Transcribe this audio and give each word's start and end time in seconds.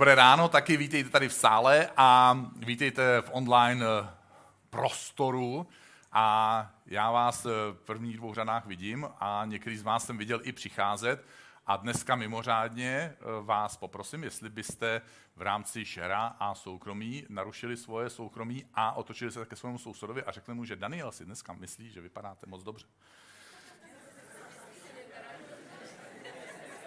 Dobré 0.00 0.14
ráno, 0.14 0.48
taky 0.48 0.76
vítejte 0.76 1.10
tady 1.10 1.28
v 1.28 1.32
sále 1.32 1.90
a 1.96 2.38
vítejte 2.56 3.20
v 3.20 3.30
online 3.32 3.86
eh, 3.86 4.08
prostoru. 4.70 5.66
A 6.12 6.70
já 6.86 7.10
vás 7.10 7.46
eh, 7.46 7.50
v 7.72 7.80
prvních 7.84 8.16
dvou 8.16 8.34
řadách 8.34 8.66
vidím 8.66 9.08
a 9.18 9.42
některý 9.44 9.76
z 9.76 9.82
vás 9.82 10.06
jsem 10.06 10.18
viděl 10.18 10.40
i 10.42 10.52
přicházet. 10.52 11.26
A 11.66 11.76
dneska 11.76 12.16
mimořádně 12.16 12.88
eh, 12.88 13.16
vás 13.42 13.76
poprosím, 13.76 14.24
jestli 14.24 14.50
byste 14.50 15.00
v 15.36 15.42
rámci 15.42 15.84
šera 15.84 16.36
a 16.38 16.54
soukromí 16.54 17.26
narušili 17.28 17.76
svoje 17.76 18.10
soukromí 18.10 18.64
a 18.74 18.92
otočili 18.92 19.32
se 19.32 19.46
ke 19.46 19.56
svému 19.56 19.78
sousedovi 19.78 20.22
a 20.22 20.32
řekli 20.32 20.54
mu, 20.54 20.64
že 20.64 20.76
Daniel 20.76 21.12
si 21.12 21.24
dneska 21.24 21.52
myslí, 21.52 21.90
že 21.90 22.00
vypadáte 22.00 22.46
moc 22.46 22.62
dobře. 22.62 22.86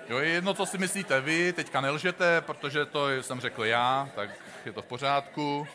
Jo, 0.09 0.17
je 0.20 0.30
jedno, 0.30 0.53
co 0.53 0.66
si 0.66 0.77
myslíte 0.77 1.21
vy, 1.21 1.53
teďka 1.53 1.81
nelžete, 1.81 2.41
protože 2.41 2.85
to 2.85 3.09
jsem 3.09 3.39
řekl 3.39 3.66
já, 3.66 4.09
tak 4.16 4.29
je 4.66 4.71
to 4.71 4.81
v 4.81 4.85
pořádku. 4.85 5.67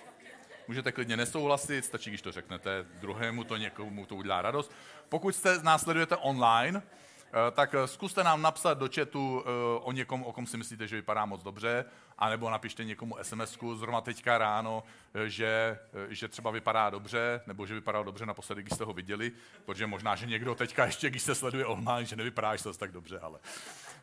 Můžete 0.69 0.93
klidně 0.93 1.17
nesouhlasit, 1.17 1.85
stačí, 1.85 2.11
když 2.11 2.23
to 2.23 2.33
řeknete 2.33 2.87
druhému, 3.01 3.45
to 3.45 3.57
někomu 3.57 4.07
to 4.07 4.17
udělá 4.17 4.43
radost. 4.43 4.73
Pokud 5.09 5.35
jste 5.35 5.59
následujete 5.63 6.17
online, 6.17 6.83
eh, 6.83 7.51
tak 7.51 7.75
zkuste 7.87 8.25
nám 8.25 8.43
napsat 8.43 8.79
do 8.79 8.89
chatu 8.95 9.43
eh, 9.47 9.51
o 9.83 9.93
někom, 9.93 10.23
o 10.23 10.33
kom 10.33 10.47
si 10.47 10.57
myslíte, 10.57 10.87
že 10.87 10.97
vypadá 10.97 11.27
moc 11.27 11.43
dobře, 11.43 11.85
anebo 12.19 12.51
napište 12.51 12.85
někomu 12.85 13.17
sms 13.23 13.59
zrovna 13.75 14.01
teďka 14.01 14.39
ráno, 14.39 14.83
eh, 15.15 15.29
že, 15.29 15.79
že 16.09 16.29
třeba 16.29 16.51
vypadá 16.51 16.91
dobře, 16.91 17.41
nebo 17.47 17.67
že 17.67 17.75
vypadal 17.75 18.05
dobře 18.05 18.27
naposledy, 18.27 18.63
když 18.63 18.75
jste 18.75 18.85
ho 18.85 18.93
viděli, 18.93 19.33
protože 19.65 19.87
možná, 19.87 20.17
že 20.17 20.27
někdo 20.27 20.55
teďka 20.55 20.87
ještě, 20.87 21.11
když 21.11 21.23
se 21.23 21.35
sleduje 21.35 21.67
online, 21.67 22.05
že 22.05 22.17
nevypadá 22.17 22.57
že 22.57 22.65
tak 22.79 22.93
dobře, 22.93 23.19
ale 23.19 23.39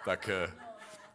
tak 0.06 0.30
eh, 0.30 0.54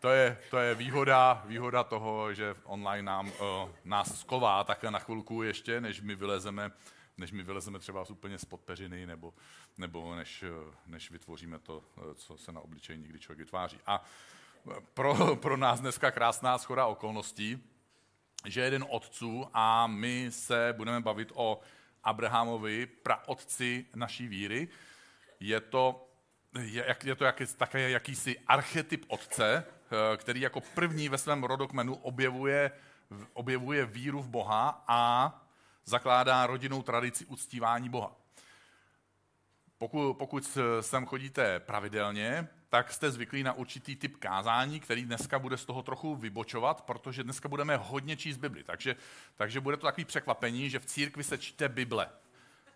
to 0.01 0.11
je, 0.11 0.39
to 0.51 0.59
je 0.59 0.75
výhoda, 0.75 1.43
výhoda 1.47 1.85
toho, 1.85 2.35
že 2.35 2.55
online 2.65 3.03
nám, 3.03 3.27
uh, 3.27 3.71
nás 3.85 4.21
sková 4.21 4.65
takhle 4.65 4.91
na 4.91 4.99
chvilku 4.99 5.43
ještě, 5.43 5.81
než 5.81 6.01
my 6.01 6.15
vylezeme, 6.15 6.71
než 7.19 7.33
my 7.33 7.43
vylezeme 7.43 7.79
třeba 7.79 8.05
úplně 8.11 8.39
z 8.39 8.45
podpeřiny, 8.45 9.07
nebo, 9.07 9.35
nebo 9.79 10.15
než, 10.15 10.43
eh, 10.43 10.75
než 10.87 11.11
vytvoříme 11.11 11.59
to, 11.59 11.83
co 12.15 12.39
se 12.39 12.53
na 12.53 12.61
obličeji 12.61 12.99
nikdy 12.99 13.19
člověk 13.19 13.39
vytváří. 13.39 13.79
A 13.87 14.05
pro, 14.95 15.37
pro 15.37 15.57
nás 15.57 15.81
dneska 15.81 16.11
krásná 16.11 16.59
schoda 16.59 16.87
okolností, 16.87 17.65
že 18.47 18.61
jeden 18.61 18.85
otců 18.89 19.47
a 19.55 19.87
my 19.87 20.27
se 20.31 20.75
budeme 20.77 21.01
bavit 21.01 21.33
o 21.35 21.61
Abrahamovi, 22.05 22.87
praotci 22.87 23.87
naší 23.95 24.29
víry. 24.29 24.69
Je 25.41 25.61
to 25.61 26.10
je, 26.59 26.97
je 27.05 27.15
to 27.15 27.25
jaký, 27.25 27.47
také 27.47 27.91
jakýsi 27.91 28.39
archetyp 28.47 29.05
otce, 29.09 29.65
eh, 29.67 30.17
který 30.17 30.41
jako 30.41 30.61
první 30.61 31.09
ve 31.09 31.19
svém 31.19 31.45
rodokmenu 31.45 31.95
objevuje, 31.95 32.71
objevuje 33.33 33.87
víru 33.87 34.23
v 34.23 34.29
Boha 34.29 34.85
a 34.89 35.33
zakládá 35.85 36.47
rodinnou 36.47 36.83
tradici 36.83 37.25
uctívání 37.27 37.89
Boha. 37.89 38.17
Pokud, 39.79 40.15
pokud 40.15 40.59
sem 40.81 41.07
chodíte 41.07 41.61
pravidelně, 41.61 42.49
tak 42.69 42.93
jste 42.93 43.11
zvyklí 43.11 43.43
na 43.43 43.53
určitý 43.53 43.97
typ 43.97 44.17
kázání, 44.17 44.81
který 44.81 45.05
dneska 45.05 45.39
bude 45.39 45.57
z 45.57 45.65
toho 45.65 45.83
trochu 45.83 46.17
vybočovat, 46.17 46.83
protože 46.83 47.25
dneska 47.25 47.49
budeme 47.49 47.77
hodně 47.77 48.17
číst 48.17 48.37
Bibli. 48.37 48.65
Takže, 48.65 48.97
takže 49.37 49.61
bude 49.61 49.77
to 49.77 49.87
takový 49.87 50.05
překvapení, 50.05 50.71
že 50.71 50.79
v 50.79 50.87
církvi 50.87 51.25
se 51.25 51.39
čte 51.39 51.69
Bible. 51.69 52.09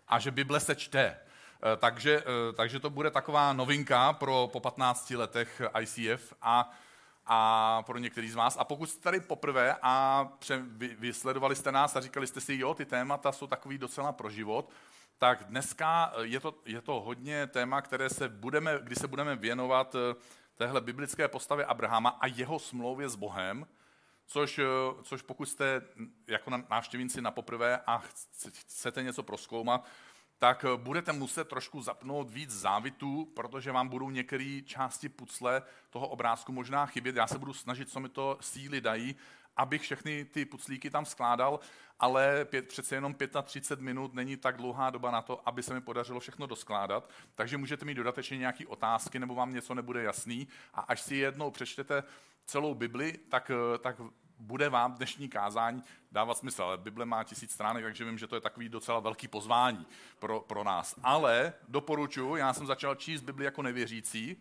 A 0.07 0.19
že 0.19 0.31
Bible 0.31 0.59
se 0.59 0.75
čte. 0.75 1.17
Eh, 1.65 1.77
takže, 1.77 2.23
eh, 2.25 2.53
takže 2.53 2.79
to 2.79 2.89
bude 2.89 3.11
taková 3.11 3.53
novinka 3.53 4.13
pro 4.13 4.49
po 4.51 4.59
15 4.59 5.15
letech 5.15 5.61
ICF 5.81 6.33
a, 6.41 6.71
a 7.25 7.83
pro 7.85 7.97
některý 7.97 8.29
z 8.29 8.35
vás. 8.35 8.57
A 8.59 8.63
pokud 8.63 8.89
jste 8.89 9.01
tady 9.01 9.19
poprvé 9.19 9.75
a 9.81 10.25
pře, 10.39 10.61
vy, 10.67 10.87
vysledovali 10.87 11.55
jste 11.55 11.71
nás 11.71 11.95
a 11.95 12.01
říkali 12.01 12.27
jste 12.27 12.41
si, 12.41 12.57
jo, 12.57 12.73
ty 12.73 12.85
témata 12.85 13.31
jsou 13.31 13.47
takový 13.47 13.77
docela 13.77 14.11
pro 14.11 14.29
život, 14.29 14.69
tak 15.17 15.43
dneska 15.43 16.13
eh, 16.15 16.25
je 16.25 16.39
to, 16.39 16.55
je 16.65 16.81
to 16.81 17.01
hodně 17.01 17.47
téma, 17.47 17.81
které 17.81 18.09
se 18.09 18.29
budeme, 18.29 18.79
kdy 18.81 18.95
se 18.95 19.07
budeme 19.07 19.35
věnovat 19.35 19.95
téhle 20.55 20.81
biblické 20.81 21.27
postavě 21.27 21.65
Abrahama 21.65 22.09
a 22.09 22.27
jeho 22.27 22.59
smlouvě 22.59 23.09
s 23.09 23.15
Bohem, 23.15 23.67
což, 24.27 24.59
což 25.03 25.21
pokud 25.21 25.45
jste 25.45 25.81
jako 26.27 26.51
návštěvníci 26.69 27.21
na 27.21 27.31
poprvé 27.31 27.81
a 27.87 28.01
chcete 28.67 29.03
něco 29.03 29.23
proskoumat, 29.23 29.85
tak 30.39 30.65
eh, 30.65 30.77
budete 30.77 31.13
muset 31.13 31.47
trošku 31.47 31.81
zapnout 31.81 32.29
víc 32.29 32.49
závitů, 32.49 33.31
protože 33.35 33.71
vám 33.71 33.87
budou 33.87 34.09
některé 34.09 34.61
části 34.65 35.09
pucle 35.09 35.61
toho 35.89 36.07
obrázku 36.07 36.51
možná 36.51 36.85
chybět. 36.85 37.15
Já 37.15 37.27
se 37.27 37.39
budu 37.39 37.53
snažit, 37.53 37.89
co 37.89 37.99
mi 37.99 38.09
to 38.09 38.37
síly 38.41 38.81
dají, 38.81 39.15
abych 39.57 39.81
všechny 39.81 40.25
ty 40.25 40.45
puclíky 40.45 40.89
tam 40.89 41.05
skládal, 41.05 41.59
ale 41.99 42.45
pět, 42.45 42.67
přece 42.67 42.95
jenom 42.95 43.15
35 43.43 43.83
minut 43.83 44.13
není 44.13 44.37
tak 44.37 44.57
dlouhá 44.57 44.89
doba 44.89 45.11
na 45.11 45.21
to, 45.21 45.47
aby 45.47 45.63
se 45.63 45.73
mi 45.73 45.81
podařilo 45.81 46.19
všechno 46.19 46.47
doskládat. 46.47 47.09
Takže 47.35 47.57
můžete 47.57 47.85
mít 47.85 47.93
dodatečně 47.93 48.37
nějaké 48.37 48.67
otázky, 48.67 49.19
nebo 49.19 49.35
vám 49.35 49.53
něco 49.53 49.73
nebude 49.73 50.03
jasný. 50.03 50.47
A 50.73 50.81
až 50.81 51.01
si 51.01 51.15
jednou 51.15 51.51
přečtete 51.51 52.03
celou 52.45 52.73
Bibli, 52.73 53.13
tak, 53.29 53.51
eh, 53.51 53.77
tak 53.77 54.01
bude 54.39 54.69
vám 54.69 54.93
dnešní 54.93 55.29
kázání 55.29 55.83
dávat 56.11 56.37
smysl. 56.37 56.63
Ale 56.63 56.77
Bible 56.77 57.05
má 57.05 57.23
tisíc 57.23 57.51
stránek, 57.51 57.83
takže 57.83 58.05
vím, 58.05 58.17
že 58.17 58.27
to 58.27 58.35
je 58.35 58.41
takový 58.41 58.69
docela 58.69 58.99
velký 58.99 59.27
pozvání 59.27 59.87
pro, 60.19 60.39
pro 60.39 60.63
nás. 60.63 60.95
Ale 61.03 61.53
doporučuji, 61.67 62.35
já 62.35 62.53
jsem 62.53 62.67
začal 62.67 62.95
číst 62.95 63.21
Bibli 63.21 63.45
jako 63.45 63.61
nevěřící, 63.61 64.37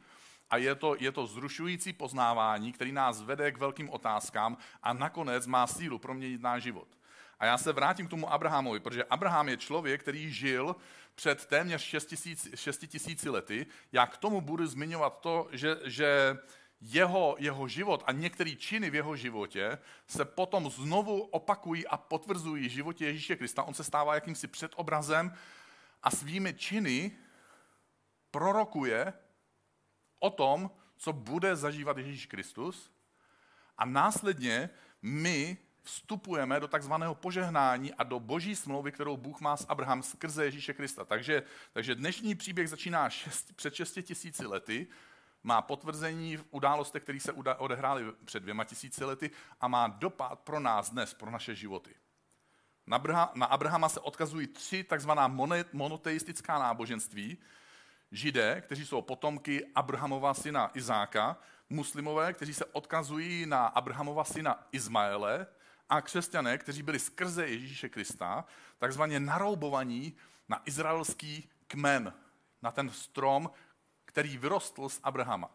a 0.51 0.57
je 0.57 0.75
to, 0.75 0.97
je 0.99 1.13
to 1.13 1.27
zrušující 1.27 1.93
poznávání, 1.93 2.73
který 2.73 2.93
nás 2.93 3.23
vede 3.23 3.53
k 3.53 3.59
velkým 3.59 3.91
otázkám 3.91 4.57
a 4.83 4.93
nakonec 4.93 5.47
má 5.47 5.67
sílu 5.67 5.99
proměnit 5.99 6.41
náš 6.41 6.63
život. 6.63 6.89
A 7.39 7.47
já 7.47 7.59
se 7.59 7.73
vrátím 7.73 8.07
k 8.07 8.11
tomu 8.11 8.33
Abrahamovi, 8.33 8.81
protože 8.81 9.05
Abraham 9.05 9.49
je 9.49 9.57
člověk, 9.57 10.01
který 10.01 10.33
žil 10.33 10.77
před 11.15 11.47
téměř 11.47 11.97
6 12.55 12.87
tisíci 12.87 13.31
lety. 13.31 13.67
Já 13.93 14.07
k 14.07 14.17
tomu 14.17 14.41
budu 14.41 14.67
zmiňovat 14.67 15.21
to, 15.21 15.49
že, 15.53 15.77
že 15.85 16.39
jeho, 16.87 17.37
jeho 17.39 17.69
život 17.69 18.03
a 18.07 18.13
některé 18.13 18.57
činy 18.57 18.91
v 18.91 18.95
jeho 18.95 19.17
životě 19.17 19.79
se 20.07 20.25
potom 20.25 20.71
znovu 20.71 21.23
opakují 21.23 21.87
a 21.87 21.97
potvrzují 21.97 22.69
v 22.69 22.73
životě 22.73 23.07
Ježíše 23.07 23.37
Krista. 23.37 23.63
On 23.63 23.75
se 23.75 23.85
stává 23.85 24.15
jakýmsi 24.15 24.49
předobrazem 24.49 25.35
a 26.03 26.11
svými 26.11 26.55
činy 26.55 27.13
prorokuje 28.31 29.13
o 30.19 30.31
tom, 30.31 30.71
co 30.97 31.13
bude 31.13 31.57
zažívat 31.57 31.99
Ježíš 31.99 32.27
Kristus 32.27 32.91
a 33.79 33.85
následně 33.85 34.71
my 35.03 35.57
vstupujeme 35.83 36.61
do 36.61 36.69
takzvaného 36.69 37.15
požehnání 37.15 37.95
a 37.95 38.03
do 38.03 38.21
boží 38.21 38.57
smlouvy, 38.57 38.93
kterou 38.93 39.17
Bůh 39.17 39.41
má 39.41 39.57
s 39.57 39.67
Abraham 39.69 40.03
skrze 40.03 40.45
Ježíše 40.45 40.75
Krista. 40.75 41.05
Takže, 41.05 41.43
takže 41.73 41.95
dnešní 41.95 42.35
příběh 42.35 42.69
začíná 42.69 43.11
šest, 43.11 43.57
před 43.57 43.75
6 43.75 43.99
tisíci 44.03 44.47
lety 44.47 44.87
má 45.45 45.63
potvrzení 45.63 46.37
v 46.37 46.45
událostech, 46.51 47.03
které 47.03 47.21
se 47.21 47.33
odehrály 47.33 48.05
před 48.25 48.41
dvěma 48.41 48.65
tisíci 48.65 49.05
lety 49.05 49.31
a 49.61 49.69
má 49.69 49.89
dopad 49.89 50.41
pro 50.41 50.61
nás 50.61 50.91
dnes, 50.91 51.15
pro 51.15 51.31
naše 51.31 51.55
životy. 51.55 51.95
Na 53.35 53.47
Abrahama 53.47 53.89
se 53.89 54.01
odkazují 54.01 54.47
tři 54.47 54.85
takzvaná 54.85 55.29
monoteistická 55.73 56.59
náboženství. 56.59 57.39
Židé, 58.13 58.61
kteří 58.61 58.87
jsou 58.87 59.03
potomky 59.03 59.67
Abrahamova 59.75 60.35
syna 60.35 60.71
Izáka, 60.75 61.37
muslimové, 61.71 62.33
kteří 62.33 62.55
se 62.55 62.65
odkazují 62.65 63.47
na 63.47 63.67
Abrahamova 63.67 64.25
syna 64.25 64.67
Izmaele 64.73 65.47
a 65.89 66.01
křesťané, 66.01 66.59
kteří 66.59 66.83
byli 66.83 66.99
skrze 66.99 67.47
Ježíše 67.47 67.89
Krista, 67.89 68.45
takzvaně 68.79 69.21
naroubovaní 69.21 70.17
na 70.49 70.63
izraelský 70.65 71.51
kmen, 71.67 72.13
na 72.63 72.71
ten 72.71 72.91
strom, 72.91 73.51
který 74.15 74.39
vyrostl 74.39 74.89
z 74.89 75.01
Abrahama. 75.03 75.51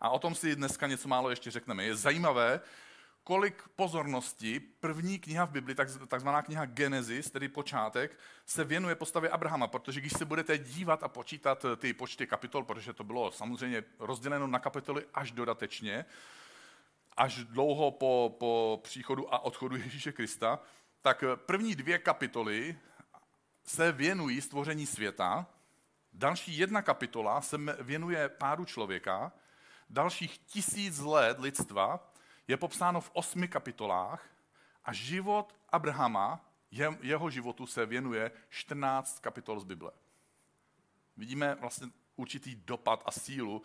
A 0.00 0.10
o 0.10 0.18
tom 0.18 0.34
si 0.34 0.56
dneska 0.56 0.86
něco 0.86 1.08
málo 1.08 1.30
ještě 1.30 1.50
řekneme. 1.50 1.84
Je 1.84 1.96
zajímavé, 1.96 2.60
kolik 3.24 3.68
pozornosti 3.76 4.60
první 4.60 5.18
kniha 5.18 5.44
v 5.44 5.50
Bibli, 5.50 5.74
takzvaná 6.08 6.42
kniha 6.42 6.64
Genesis, 6.64 7.30
tedy 7.30 7.48
počátek, 7.48 8.18
se 8.46 8.64
věnuje 8.64 8.94
postavě 8.94 9.30
Abrahama, 9.30 9.66
protože 9.66 10.00
když 10.00 10.12
se 10.12 10.24
budete 10.24 10.58
dívat 10.58 11.02
a 11.02 11.08
počítat 11.08 11.66
ty 11.76 11.92
počty 11.92 12.26
kapitol, 12.26 12.64
protože 12.64 12.92
to 12.92 13.04
bylo 13.04 13.30
samozřejmě 13.30 13.84
rozděleno 13.98 14.46
na 14.46 14.58
kapitoly 14.58 15.04
až 15.14 15.32
dodatečně, 15.32 16.04
až 17.16 17.44
dlouho 17.44 17.90
po, 17.90 18.36
po 18.38 18.80
příchodu 18.82 19.34
a 19.34 19.38
odchodu 19.38 19.76
Ježíše 19.84 20.12
Krista, 20.12 20.58
tak 21.02 21.24
první 21.36 21.74
dvě 21.74 21.98
kapitoly 21.98 22.78
se 23.64 23.92
věnují 23.92 24.40
stvoření 24.40 24.86
světa, 24.86 25.46
Další 26.12 26.58
jedna 26.58 26.82
kapitola 26.82 27.40
se 27.40 27.58
věnuje 27.80 28.28
pádu 28.28 28.64
člověka, 28.64 29.32
dalších 29.90 30.38
tisíc 30.38 30.98
let 30.98 31.38
lidstva 31.38 32.12
je 32.48 32.56
popsáno 32.56 33.00
v 33.00 33.10
osmi 33.12 33.48
kapitolách 33.48 34.26
a 34.84 34.92
život 34.92 35.54
Abrahama, 35.68 36.50
jeho 37.00 37.30
životu 37.30 37.66
se 37.66 37.86
věnuje 37.86 38.30
14 38.48 39.18
kapitol 39.20 39.60
z 39.60 39.64
Bible. 39.64 39.90
Vidíme 41.16 41.54
vlastně 41.54 41.88
určitý 42.16 42.54
dopad 42.54 43.02
a 43.06 43.10
sílu 43.10 43.62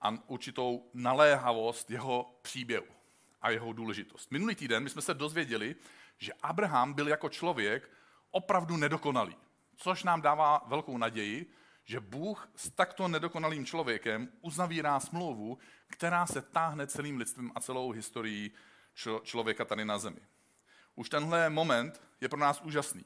a 0.00 0.14
určitou 0.26 0.90
naléhavost 0.94 1.90
jeho 1.90 2.38
příběhu. 2.42 2.86
a 3.42 3.50
jeho 3.50 3.72
důležitost. 3.72 4.30
Minulý 4.30 4.54
týden 4.54 4.82
my 4.82 4.90
jsme 4.90 5.02
se 5.02 5.14
dozvěděli, 5.14 5.76
že 6.18 6.32
Abraham 6.42 6.92
byl 6.92 7.08
jako 7.08 7.28
člověk 7.28 7.90
opravdu 8.30 8.76
nedokonalý, 8.76 9.36
což 9.80 10.04
nám 10.04 10.22
dává 10.22 10.62
velkou 10.66 10.98
naději, 10.98 11.52
že 11.84 12.00
Bůh 12.00 12.48
s 12.56 12.70
takto 12.70 13.08
nedokonalým 13.08 13.66
člověkem 13.66 14.28
uzavírá 14.40 15.00
smlouvu, 15.00 15.58
která 15.86 16.26
se 16.26 16.42
táhne 16.42 16.86
celým 16.86 17.16
lidstvem 17.16 17.52
a 17.54 17.60
celou 17.60 17.90
historií 17.90 18.50
člověka 19.22 19.64
tady 19.64 19.84
na 19.84 19.98
zemi. 19.98 20.20
Už 20.94 21.08
tenhle 21.08 21.50
moment 21.50 22.02
je 22.20 22.28
pro 22.28 22.38
nás 22.38 22.60
úžasný, 22.60 23.04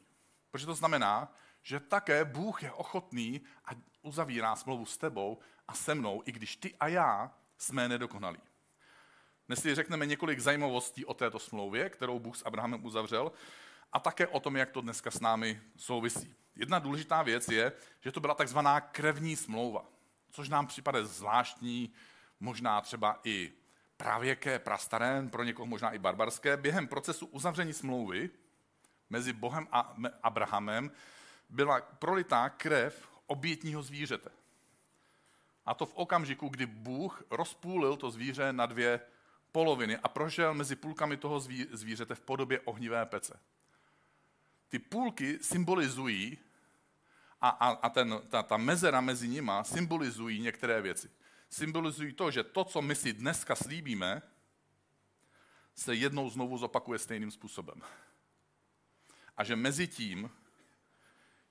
protože 0.50 0.66
to 0.66 0.74
znamená, 0.74 1.34
že 1.62 1.80
také 1.80 2.24
Bůh 2.24 2.62
je 2.62 2.72
ochotný 2.72 3.40
a 3.64 3.70
uzavírá 4.02 4.56
smlouvu 4.56 4.86
s 4.86 4.98
tebou 4.98 5.38
a 5.68 5.74
se 5.74 5.94
mnou, 5.94 6.22
i 6.24 6.32
když 6.32 6.56
ty 6.56 6.74
a 6.80 6.88
já 6.88 7.34
jsme 7.58 7.88
nedokonalí. 7.88 8.40
Dnes 9.46 9.62
si 9.62 9.74
řekneme 9.74 10.06
několik 10.06 10.40
zajímavostí 10.40 11.04
o 11.04 11.14
této 11.14 11.38
smlouvě, 11.38 11.90
kterou 11.90 12.18
Bůh 12.18 12.36
s 12.36 12.42
Abrahamem 12.42 12.84
uzavřel, 12.84 13.32
a 13.92 14.00
také 14.00 14.26
o 14.26 14.40
tom, 14.40 14.56
jak 14.56 14.70
to 14.70 14.80
dneska 14.80 15.10
s 15.10 15.20
námi 15.20 15.60
souvisí. 15.76 16.34
Jedna 16.56 16.78
důležitá 16.78 17.22
věc 17.22 17.48
je, 17.48 17.72
že 18.00 18.12
to 18.12 18.20
byla 18.20 18.34
takzvaná 18.34 18.80
krevní 18.80 19.36
smlouva, 19.36 19.84
což 20.30 20.48
nám 20.48 20.66
připadá 20.66 21.04
zvláštní, 21.04 21.92
možná 22.40 22.80
třeba 22.80 23.20
i 23.24 23.52
pravěké, 23.96 24.58
prastaré, 24.58 25.28
pro 25.30 25.44
někoho 25.44 25.66
možná 25.66 25.90
i 25.90 25.98
barbarské. 25.98 26.56
Během 26.56 26.88
procesu 26.88 27.26
uzavření 27.26 27.72
smlouvy 27.72 28.30
mezi 29.10 29.32
Bohem 29.32 29.68
a 29.72 29.94
Abrahamem 30.22 30.90
byla 31.50 31.80
prolitá 31.80 32.48
krev 32.48 33.08
obětního 33.26 33.82
zvířete. 33.82 34.30
A 35.66 35.74
to 35.74 35.86
v 35.86 35.94
okamžiku, 35.94 36.48
kdy 36.48 36.66
Bůh 36.66 37.22
rozpůlil 37.30 37.96
to 37.96 38.10
zvíře 38.10 38.52
na 38.52 38.66
dvě 38.66 39.00
poloviny 39.52 39.96
a 39.96 40.08
prošel 40.08 40.54
mezi 40.54 40.76
půlkami 40.76 41.16
toho 41.16 41.40
zvířete 41.70 42.14
v 42.14 42.20
podobě 42.20 42.60
ohnivé 42.60 43.06
pece. 43.06 43.40
Ty 44.74 44.78
půlky 44.78 45.38
symbolizují 45.38 46.38
a, 47.40 47.48
a, 47.48 47.68
a 47.70 47.88
ten, 47.88 48.20
ta, 48.28 48.42
ta 48.42 48.56
mezera 48.56 49.00
mezi 49.00 49.28
nima 49.28 49.64
symbolizují 49.64 50.40
některé 50.40 50.82
věci. 50.82 51.10
Symbolizují 51.50 52.12
to, 52.12 52.30
že 52.30 52.44
to, 52.44 52.64
co 52.64 52.82
my 52.82 52.94
si 52.94 53.12
dneska 53.12 53.54
slíbíme, 53.54 54.22
se 55.74 55.94
jednou 55.94 56.30
znovu 56.30 56.58
zopakuje 56.58 56.98
stejným 56.98 57.30
způsobem. 57.30 57.82
A 59.36 59.44
že 59.44 59.56
mezi 59.56 59.86
tím 59.86 60.30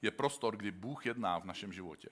je 0.01 0.11
prostor, 0.11 0.57
kdy 0.57 0.71
Bůh 0.71 1.05
jedná 1.05 1.39
v 1.39 1.45
našem 1.45 1.73
životě. 1.73 2.09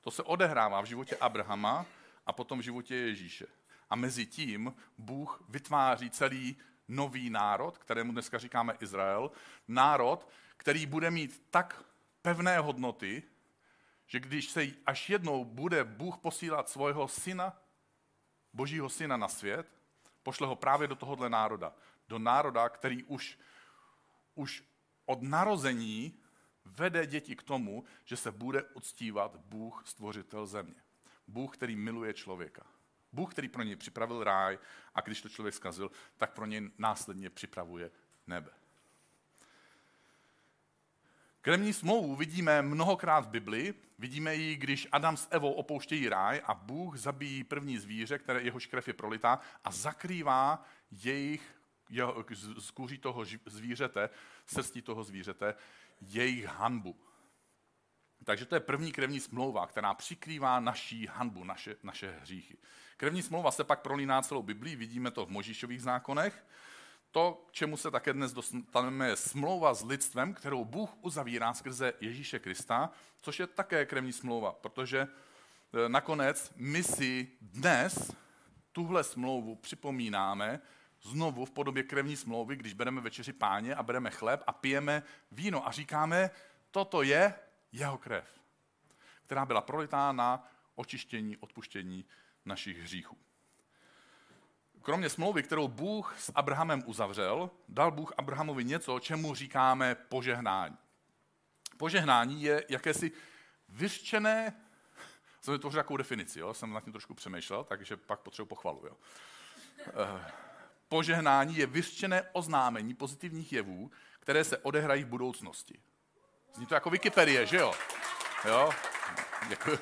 To 0.00 0.10
se 0.10 0.22
odehrává 0.22 0.80
v 0.80 0.86
životě 0.86 1.16
Abrahama 1.16 1.86
a 2.26 2.32
potom 2.32 2.58
v 2.58 2.62
životě 2.62 2.94
Ježíše. 2.94 3.46
A 3.90 3.96
mezi 3.96 4.26
tím 4.26 4.74
Bůh 4.98 5.44
vytváří 5.48 6.10
celý 6.10 6.56
nový 6.88 7.30
národ, 7.30 7.78
kterému 7.78 8.12
dneska 8.12 8.38
říkáme 8.38 8.76
Izrael, 8.80 9.30
národ, 9.68 10.28
který 10.56 10.86
bude 10.86 11.10
mít 11.10 11.46
tak 11.50 11.84
pevné 12.22 12.58
hodnoty, 12.58 13.22
že 14.06 14.20
když 14.20 14.50
se 14.50 14.66
až 14.86 15.10
jednou 15.10 15.44
bude 15.44 15.84
Bůh 15.84 16.18
posílat 16.18 16.68
svého 16.68 17.08
syna, 17.08 17.62
božího 18.52 18.88
syna 18.88 19.16
na 19.16 19.28
svět, 19.28 19.72
pošle 20.22 20.46
ho 20.46 20.56
právě 20.56 20.88
do 20.88 20.94
tohohle 20.94 21.30
národa. 21.30 21.72
Do 22.08 22.18
národa, 22.18 22.68
který 22.68 23.04
už, 23.04 23.38
už 24.34 24.64
od 25.06 25.22
narození 25.22 26.18
vede 26.64 27.06
děti 27.06 27.36
k 27.36 27.42
tomu, 27.42 27.84
že 28.04 28.16
se 28.16 28.32
bude 28.32 28.62
uctívat 28.62 29.36
Bůh, 29.36 29.82
stvořitel 29.86 30.46
země. 30.46 30.82
Bůh, 31.26 31.56
který 31.56 31.76
miluje 31.76 32.14
člověka. 32.14 32.66
Bůh, 33.12 33.30
který 33.30 33.48
pro 33.48 33.62
něj 33.62 33.76
připravil 33.76 34.24
ráj 34.24 34.58
a 34.94 35.00
když 35.00 35.22
to 35.22 35.28
člověk 35.28 35.54
zkazil, 35.54 35.90
tak 36.16 36.32
pro 36.32 36.46
něj 36.46 36.70
následně 36.78 37.30
připravuje 37.30 37.90
nebe. 38.26 38.50
Kremní 41.40 41.72
smlouvu 41.72 42.16
vidíme 42.16 42.62
mnohokrát 42.62 43.20
v 43.20 43.28
Bibli. 43.28 43.74
Vidíme 43.98 44.34
ji, 44.34 44.56
když 44.56 44.88
Adam 44.92 45.16
s 45.16 45.28
Evou 45.30 45.52
opouštějí 45.52 46.08
ráj 46.08 46.42
a 46.44 46.54
Bůh 46.54 46.96
zabíjí 46.96 47.44
první 47.44 47.78
zvíře, 47.78 48.18
které 48.18 48.42
jehož 48.42 48.66
krev 48.66 48.88
je 48.88 48.94
prolitá 48.94 49.40
a 49.64 49.72
zakrývá 49.72 50.64
jejich 50.90 51.56
jeho, 51.90 52.24
z 52.58 52.70
kůží 52.70 52.98
toho 52.98 53.24
zvířete, 53.46 54.10
srstí 54.46 54.82
toho 54.82 55.04
zvířete, 55.04 55.54
jejich 56.00 56.44
hanbu. 56.44 56.96
Takže 58.24 58.46
to 58.46 58.54
je 58.54 58.60
první 58.60 58.92
krevní 58.92 59.20
smlouva, 59.20 59.66
která 59.66 59.94
přikrývá 59.94 60.60
naší 60.60 61.06
hanbu, 61.06 61.44
naše, 61.44 61.76
naše 61.82 62.18
hříchy. 62.20 62.58
Krevní 63.02 63.22
smlouva 63.22 63.50
se 63.50 63.64
pak 63.64 63.80
prolíná 63.80 64.22
celou 64.22 64.42
Biblii, 64.42 64.76
vidíme 64.76 65.10
to 65.10 65.26
v 65.26 65.30
Možíšových 65.30 65.82
zákonech. 65.82 66.44
To, 67.10 67.44
k 67.48 67.52
čemu 67.52 67.76
se 67.76 67.90
také 67.90 68.12
dnes 68.12 68.32
dostaneme, 68.32 69.08
je 69.08 69.16
smlouva 69.16 69.74
s 69.74 69.84
lidstvem, 69.84 70.34
kterou 70.34 70.64
Bůh 70.64 70.90
uzavírá 71.00 71.54
skrze 71.54 71.92
Ježíše 72.00 72.38
Krista, 72.38 72.90
což 73.20 73.40
je 73.40 73.46
také 73.46 73.86
krevní 73.86 74.12
smlouva, 74.12 74.52
protože 74.52 74.98
e, 74.98 75.08
nakonec 75.88 76.52
my 76.56 76.82
si 76.82 77.28
dnes 77.40 78.12
tuhle 78.72 79.04
smlouvu 79.04 79.56
připomínáme 79.56 80.60
znovu 81.02 81.44
v 81.44 81.50
podobě 81.50 81.82
krevní 81.82 82.16
smlouvy, 82.16 82.56
když 82.56 82.72
bereme 82.72 83.00
večeři 83.00 83.32
páně 83.32 83.74
a 83.74 83.82
bereme 83.82 84.10
chléb 84.10 84.42
a 84.46 84.52
pijeme 84.52 85.02
víno 85.32 85.68
a 85.68 85.70
říkáme, 85.70 86.30
toto 86.70 87.02
je 87.02 87.34
jeho 87.72 87.98
krev, 87.98 88.40
která 89.26 89.46
byla 89.46 89.60
prolitá 89.60 90.12
na 90.12 90.48
očištění, 90.74 91.36
odpuštění 91.36 92.04
našich 92.44 92.78
hříchů. 92.78 93.18
Kromě 94.82 95.08
smlouvy, 95.08 95.42
kterou 95.42 95.68
Bůh 95.68 96.14
s 96.18 96.32
Abrahamem 96.34 96.82
uzavřel, 96.86 97.50
dal 97.68 97.90
Bůh 97.90 98.12
Abrahamovi 98.16 98.64
něco, 98.64 99.00
čemu 99.00 99.34
říkáme 99.34 99.94
požehnání. 99.94 100.76
Požehnání 101.76 102.42
je 102.42 102.64
jakési 102.68 103.12
vyřčené, 103.68 104.54
jsem 105.40 105.58
to 105.58 105.70
takovou 105.70 105.96
definici, 105.96 106.40
jo? 106.40 106.54
jsem 106.54 106.72
na 106.72 106.80
tím 106.80 106.92
trošku 106.92 107.14
přemýšlel, 107.14 107.64
takže 107.64 107.96
pak 107.96 108.20
potřebuji 108.20 108.46
pochvalu. 108.46 108.86
Jo? 108.86 108.96
Eh, 109.86 110.32
požehnání 110.88 111.56
je 111.56 111.66
vyřčené 111.66 112.22
oznámení 112.32 112.94
pozitivních 112.94 113.52
jevů, 113.52 113.90
které 114.20 114.44
se 114.44 114.58
odehrají 114.58 115.04
v 115.04 115.08
budoucnosti. 115.08 115.80
Zní 116.54 116.66
to 116.66 116.74
jako 116.74 116.90
Wikipedie, 116.90 117.46
že 117.46 117.56
jo? 117.56 117.74
Jo? 118.44 118.70
Děkuji. 119.48 119.78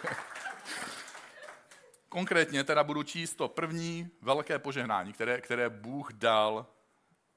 Konkrétně 2.11 2.64
teda 2.64 2.85
budu 2.85 3.02
číst 3.02 3.35
to 3.35 3.49
první 3.49 4.11
velké 4.21 4.59
požehnání, 4.59 5.12
které, 5.12 5.40
které 5.40 5.71
Bůh 5.71 6.12
dal 6.12 6.67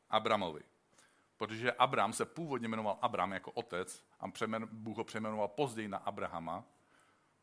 Abramovi. 0.09 0.61
Protože 1.37 1.71
Abram 1.71 2.13
se 2.13 2.25
původně 2.25 2.67
jmenoval 2.67 2.97
Abram 3.01 3.31
jako 3.31 3.51
otec 3.51 4.03
a 4.19 4.25
Bůh 4.71 4.97
ho 4.97 5.03
přejmenoval 5.03 5.47
později 5.47 5.87
na 5.87 5.97
Abrahama, 5.97 6.63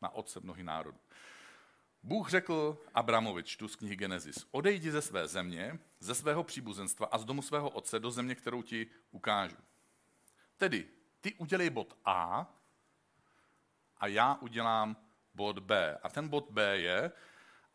na 0.01 0.09
otce 0.09 0.39
mnohých 0.39 0.65
národů. 0.65 0.97
Bůh 2.03 2.29
řekl 2.29 2.77
Abramovi, 2.93 3.43
čtu 3.43 3.67
z 3.67 3.75
knihy 3.75 3.95
Genesis, 3.95 4.47
odejdi 4.51 4.91
ze 4.91 5.01
své 5.01 5.27
země, 5.27 5.79
ze 5.99 6.15
svého 6.15 6.43
příbuzenstva 6.43 7.07
a 7.11 7.17
z 7.17 7.25
domu 7.25 7.41
svého 7.41 7.69
otce 7.69 7.99
do 7.99 8.11
země, 8.11 8.35
kterou 8.35 8.61
ti 8.61 8.87
ukážu. 9.11 9.57
Tedy 10.57 10.87
ty 11.21 11.33
udělej 11.33 11.69
bod 11.69 11.97
A 12.05 12.53
a 13.97 14.07
já 14.07 14.37
udělám 14.41 14.97
bod 15.33 15.59
B. 15.59 15.97
A 16.03 16.09
ten 16.09 16.27
bod 16.27 16.49
B 16.49 16.77
je, 16.77 17.11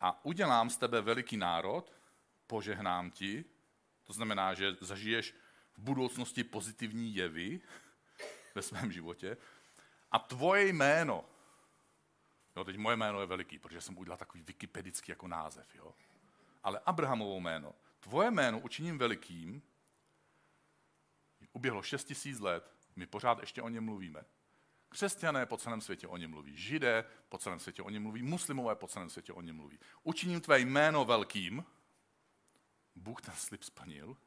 a 0.01 0.25
udělám 0.25 0.69
z 0.69 0.77
tebe 0.77 1.01
veliký 1.01 1.37
národ, 1.37 1.93
požehnám 2.47 3.11
ti, 3.11 3.45
to 4.03 4.13
znamená, 4.13 4.53
že 4.53 4.75
zažiješ 4.81 5.35
v 5.73 5.79
budoucnosti 5.79 6.43
pozitivní 6.43 7.15
jevy 7.15 7.59
ve 8.55 8.61
svém 8.61 8.91
životě, 8.91 9.37
a 10.11 10.19
tvoje 10.19 10.67
jméno, 10.67 11.25
jo, 12.55 12.63
teď 12.63 12.77
moje 12.77 12.97
jméno 12.97 13.21
je 13.21 13.25
veliký, 13.25 13.59
protože 13.59 13.81
jsem 13.81 13.97
udělal 13.97 14.17
takový 14.17 14.43
wikipedický 14.43 15.11
jako 15.11 15.27
název, 15.27 15.75
jo, 15.75 15.93
ale 16.63 16.79
Abrahamovo 16.85 17.39
jméno, 17.39 17.73
tvoje 17.99 18.31
jméno 18.31 18.59
učiním 18.59 18.97
velikým, 18.97 19.61
uběhlo 21.53 21.83
6 21.83 22.03
tisíc 22.03 22.39
let, 22.39 22.73
my 22.95 23.07
pořád 23.07 23.39
ještě 23.39 23.61
o 23.61 23.69
něm 23.69 23.83
mluvíme. 23.83 24.25
Křesťané 24.89 25.45
po 25.45 25.57
celém 25.57 25.81
světě 25.81 26.07
o 26.07 26.17
něm 26.17 26.31
mluví, 26.31 26.57
židé 26.57 27.05
po 27.29 27.37
celém 27.37 27.59
světě 27.59 27.81
o 27.81 27.89
něm 27.89 28.03
mluví, 28.03 28.23
muslimové 28.23 28.75
po 28.75 28.87
celém 28.87 29.09
světě 29.09 29.33
o 29.33 29.41
něm 29.41 29.55
mluví. 29.55 29.79
Učiním 30.03 30.41
tvé 30.41 30.59
jméno 30.59 31.05
velkým, 31.05 31.65
Bůh 32.95 33.21
ten 33.21 33.33
slib 33.33 33.63
splnil, 33.63 34.17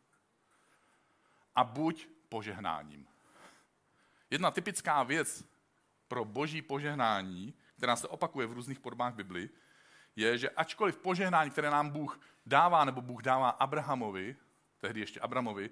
a 1.54 1.64
buď 1.64 2.08
požehnáním. 2.28 3.08
Jedna 4.30 4.50
typická 4.50 5.02
věc 5.02 5.44
pro 6.08 6.24
boží 6.24 6.62
požehnání, 6.62 7.54
která 7.76 7.96
se 7.96 8.08
opakuje 8.08 8.46
v 8.46 8.52
různých 8.52 8.80
podobách 8.80 9.14
Bibli, 9.14 9.50
je, 10.16 10.38
že 10.38 10.50
ačkoliv 10.50 10.98
požehnání, 10.98 11.50
které 11.50 11.70
nám 11.70 11.90
Bůh 11.90 12.20
dává, 12.46 12.84
nebo 12.84 13.00
Bůh 13.00 13.22
dává 13.22 13.50
Abrahamovi, 13.50 14.36
tehdy 14.80 15.00
ještě 15.00 15.20
Abramovi, 15.20 15.70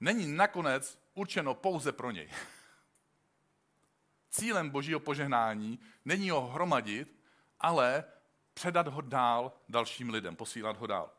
není 0.00 0.36
nakonec 0.36 0.98
určeno 1.14 1.54
pouze 1.54 1.92
pro 1.92 2.10
něj. 2.10 2.30
Cílem 4.38 4.70
božího 4.70 5.00
požehnání 5.00 5.78
není 6.04 6.30
ho 6.30 6.46
hromadit, 6.46 7.20
ale 7.60 8.04
předat 8.54 8.88
ho 8.88 9.00
dál 9.00 9.52
dalším 9.68 10.10
lidem, 10.10 10.36
posílat 10.36 10.76
ho 10.76 10.86
dál. 10.86 11.10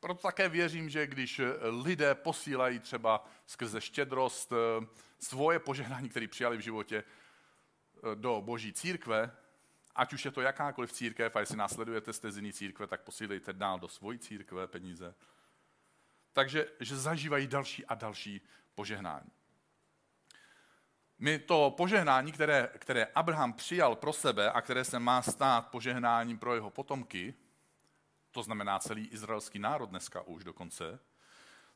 proto 0.00 0.22
také 0.22 0.48
věřím, 0.48 0.90
že 0.90 1.06
když 1.06 1.40
lidé 1.82 2.14
posílají 2.14 2.78
třeba 2.78 3.28
skrze 3.46 3.80
štědrost 3.80 4.52
eh, 4.52 4.86
svoje 5.18 5.58
požehnání, 5.58 6.08
které 6.08 6.28
přijali 6.28 6.56
v 6.56 6.60
životě 6.60 7.04
eh, 7.04 8.14
do 8.14 8.40
boží 8.40 8.72
církve, 8.72 9.36
ať 9.94 10.12
už 10.12 10.24
je 10.24 10.30
to 10.30 10.40
jakákoliv 10.40 10.92
církev, 10.92 11.36
a 11.36 11.40
jestli 11.40 11.56
následujete 11.56 12.12
z 12.12 12.18
té 12.18 12.52
církve, 12.52 12.86
tak 12.86 13.00
posílejte 13.00 13.52
dál 13.52 13.78
do 13.78 13.88
svojí 13.88 14.18
církve 14.18 14.66
peníze. 14.66 15.14
Takže 16.32 16.66
že 16.80 16.96
zažívají 16.96 17.46
další 17.46 17.86
a 17.86 17.94
další 17.94 18.40
požehnání. 18.74 19.30
My 21.22 21.38
to 21.38 21.74
požehnání, 21.76 22.32
které, 22.32 22.68
které 22.78 23.04
Abraham 23.04 23.52
přijal 23.52 23.96
pro 23.96 24.12
sebe 24.12 24.50
a 24.50 24.60
které 24.60 24.84
se 24.84 24.98
má 24.98 25.22
stát 25.22 25.68
požehnáním 25.68 26.38
pro 26.38 26.54
jeho 26.54 26.70
potomky, 26.70 27.34
to 28.30 28.42
znamená 28.42 28.78
celý 28.78 29.06
izraelský 29.06 29.58
národ 29.58 29.90
dneska 29.90 30.22
už 30.22 30.44
dokonce, 30.44 30.98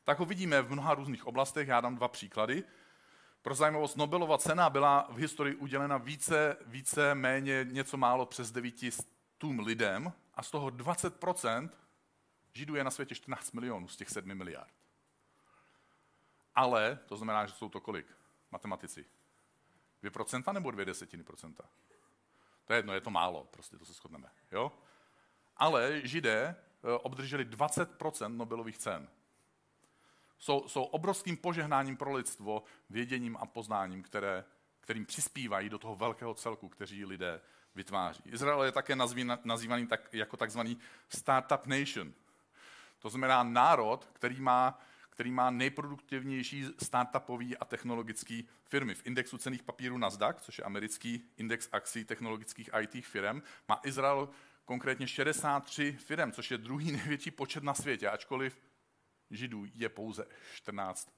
tak 0.03 0.19
ho 0.19 0.25
vidíme 0.25 0.61
v 0.61 0.71
mnoha 0.71 0.93
různých 0.93 1.27
oblastech. 1.27 1.67
Já 1.67 1.81
dám 1.81 1.95
dva 1.95 2.07
příklady. 2.07 2.63
Pro 3.41 3.55
zajímavost, 3.55 3.95
Nobelova 3.95 4.37
cena 4.37 4.69
byla 4.69 5.07
v 5.09 5.17
historii 5.17 5.55
udělena 5.55 5.97
více, 5.97 6.57
více 6.65 7.15
méně 7.15 7.67
něco 7.69 7.97
málo 7.97 8.25
přes 8.25 8.51
900 8.51 9.05
lidem 9.59 10.13
a 10.33 10.43
z 10.43 10.51
toho 10.51 10.67
20% 10.67 11.69
Židů 12.53 12.75
je 12.75 12.83
na 12.83 12.91
světě 12.91 13.15
14 13.15 13.51
milionů 13.51 13.87
z 13.87 13.95
těch 13.95 14.09
7 14.09 14.35
miliard. 14.35 14.73
Ale, 16.55 16.99
to 17.05 17.17
znamená, 17.17 17.45
že 17.45 17.53
jsou 17.53 17.69
to 17.69 17.81
kolik? 17.81 18.05
Matematici. 18.51 19.05
2% 20.05 20.53
nebo 20.53 20.71
2 20.71 20.83
desetiny 20.83 21.23
procenta? 21.23 21.63
To 22.65 22.73
je 22.73 22.79
jedno, 22.79 22.93
je 22.93 23.01
to 23.01 23.09
málo, 23.09 23.47
prostě 23.51 23.77
to 23.77 23.85
se 23.85 23.93
shodneme. 23.93 24.29
Jo? 24.51 24.71
Ale 25.57 26.01
Židé 26.03 26.55
eh, 26.83 26.91
obdrželi 26.91 27.45
20% 27.45 28.37
Nobelových 28.37 28.77
cen. 28.77 29.07
Jsou, 30.37 30.67
jsou 30.67 30.83
obrovským 30.83 31.37
požehnáním 31.37 31.97
pro 31.97 32.13
lidstvo, 32.13 32.63
věděním 32.89 33.37
a 33.37 33.45
poznáním, 33.45 34.03
které, 34.03 34.45
kterým 34.79 35.05
přispívají 35.05 35.69
do 35.69 35.79
toho 35.79 35.95
velkého 35.95 36.33
celku, 36.33 36.69
kteří 36.69 37.05
lidé 37.05 37.41
vytváří. 37.75 38.23
Izrael 38.25 38.63
je 38.63 38.71
také 38.71 38.95
nazývaný 39.43 39.87
tak, 39.87 40.13
jako 40.13 40.37
takzvaný 40.37 40.77
startup 41.09 41.65
nation. 41.65 42.13
To 42.99 43.09
znamená 43.09 43.43
národ, 43.43 44.09
který 44.13 44.41
má 44.41 44.79
který 45.15 45.31
má 45.31 45.49
nejproduktivnější 45.49 46.65
startupový 46.83 47.57
a 47.57 47.65
technologický 47.65 48.47
firmy. 48.63 48.95
V 48.95 49.05
indexu 49.05 49.37
cených 49.37 49.63
papírů 49.63 49.97
Nasdaq, 49.97 50.41
což 50.41 50.57
je 50.57 50.63
americký 50.63 51.29
index 51.37 51.69
akcí 51.71 52.05
technologických 52.05 52.69
IT 52.81 53.05
firm, 53.05 53.41
má 53.67 53.79
Izrael 53.83 54.29
konkrétně 54.65 55.07
63 55.07 55.91
firm, 55.91 56.31
což 56.31 56.51
je 56.51 56.57
druhý 56.57 56.91
největší 56.97 57.31
počet 57.31 57.63
na 57.63 57.73
světě, 57.73 58.09
ačkoliv 58.09 58.61
Židů 59.31 59.65
je 59.73 59.89
pouze 59.89 60.25
14, 60.53 61.11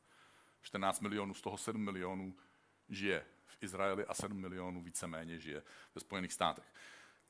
14 0.61 1.01
milionů, 1.01 1.33
z 1.33 1.41
toho 1.41 1.57
7 1.57 1.81
milionů 1.81 2.35
žije 2.89 3.25
v 3.45 3.57
Izraeli 3.61 4.05
a 4.05 4.13
7 4.13 4.37
milionů 4.37 4.81
víceméně 4.81 5.39
žije 5.39 5.63
ve 5.95 6.01
Spojených 6.01 6.33
státech. 6.33 6.73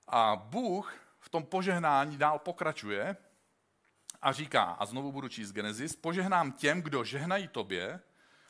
A 0.08 0.36
Bůh 0.36 0.94
v 1.20 1.30
tom 1.30 1.46
požehnání 1.46 2.18
dál 2.18 2.40
pokračuje 2.40 3.18
a 4.22 4.32
říká, 4.32 4.64
a 4.64 4.86
znovu 4.86 5.12
budu 5.12 5.28
číst 5.28 5.52
Genesis, 5.52 5.96
požehnám 5.96 6.52
těm, 6.52 6.82
kdo 6.82 7.04
žehnají 7.04 7.48
tobě 7.48 8.00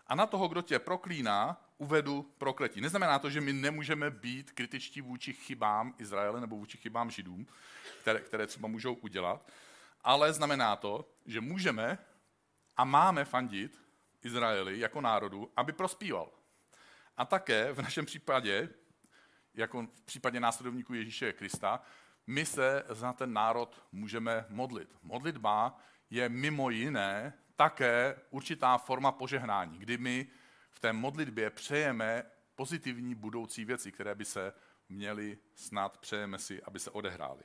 a 0.08 0.16
na 0.16 0.26
toho, 0.26 0.48
kdo 0.48 0.62
tě 0.62 0.80
proklíná, 0.80 1.64
uvedu 1.78 2.34
prokletí. 2.38 2.82
Neznamená 2.82 3.20
to, 3.20 3.30
že 3.30 3.42
my 3.42 3.54
nemůžeme 3.54 4.12
být 4.12 4.52
kritičtí 4.52 5.02
vůči 5.02 5.34
chybám 5.34 5.96
Izraele 5.98 6.42
nebo 6.42 6.56
vůči 6.56 6.78
chybám 6.78 7.12
Židům, 7.12 7.48
které, 8.02 8.20
které 8.20 8.48
třeba 8.48 8.68
můžou 8.68 8.94
udělat, 8.94 9.52
ale 10.02 10.34
znamená 10.34 10.76
to, 10.76 11.10
že 11.26 11.42
můžeme 11.42 11.98
a 12.78 12.84
máme 12.84 13.26
fandit 13.26 13.82
Izraeli 14.24 14.80
jako 14.80 15.02
národu, 15.02 15.52
aby 15.56 15.74
prospíval. 15.74 16.32
A 17.18 17.26
také 17.26 17.74
v 17.74 17.82
našem 17.82 18.06
případě, 18.06 18.70
jako 19.54 19.82
v 19.82 20.02
případě 20.06 20.40
následovníků 20.40 20.94
Ježíše 20.94 21.34
Krista, 21.34 21.82
my 22.28 22.46
se 22.46 22.84
za 22.90 23.14
ten 23.14 23.34
národ 23.34 23.84
můžeme 23.92 24.46
modlit. 24.50 24.90
Modlitba 25.02 25.80
je 26.10 26.30
mimo 26.30 26.70
jiné 26.70 27.34
také 27.56 28.16
určitá 28.30 28.78
forma 28.78 29.12
požehnání, 29.12 29.80
kdy 29.80 29.98
my 29.98 30.28
v 30.70 30.80
té 30.80 30.94
modlitbě 30.94 31.50
přejeme 31.50 32.24
pozitivní 32.56 33.16
budoucí 33.16 33.66
věci, 33.66 33.92
které 33.92 34.16
by 34.16 34.26
se 34.26 34.54
měly 34.90 35.38
snad, 35.56 35.98
přejeme 35.98 36.40
si, 36.40 36.64
aby 36.64 36.80
se 36.80 36.92
odehrály. 36.92 37.44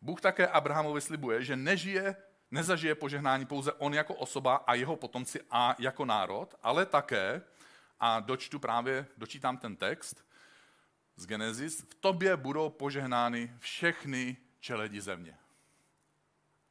Bůh 0.00 0.20
také 0.20 0.48
Abrahamovi 0.48 1.00
slibuje, 1.00 1.44
že 1.44 1.56
nežije, 1.56 2.16
nezažije 2.50 2.94
požehnání 2.94 3.46
pouze 3.46 3.72
on 3.72 3.94
jako 3.94 4.14
osoba 4.14 4.56
a 4.56 4.74
jeho 4.74 4.96
potomci 4.96 5.40
a 5.50 5.76
jako 5.78 6.04
národ, 6.04 6.54
ale 6.62 6.86
také, 6.86 7.42
a 8.00 8.20
dočtu 8.20 8.58
právě, 8.58 9.06
dočítám 9.16 9.56
ten 9.56 9.76
text, 9.76 10.24
z 11.18 11.26
Genesis, 11.26 11.80
v 11.80 11.94
tobě 11.94 12.36
budou 12.36 12.70
požehnány 12.70 13.52
všechny 13.58 14.36
čeledi 14.60 15.00
země. 15.00 15.38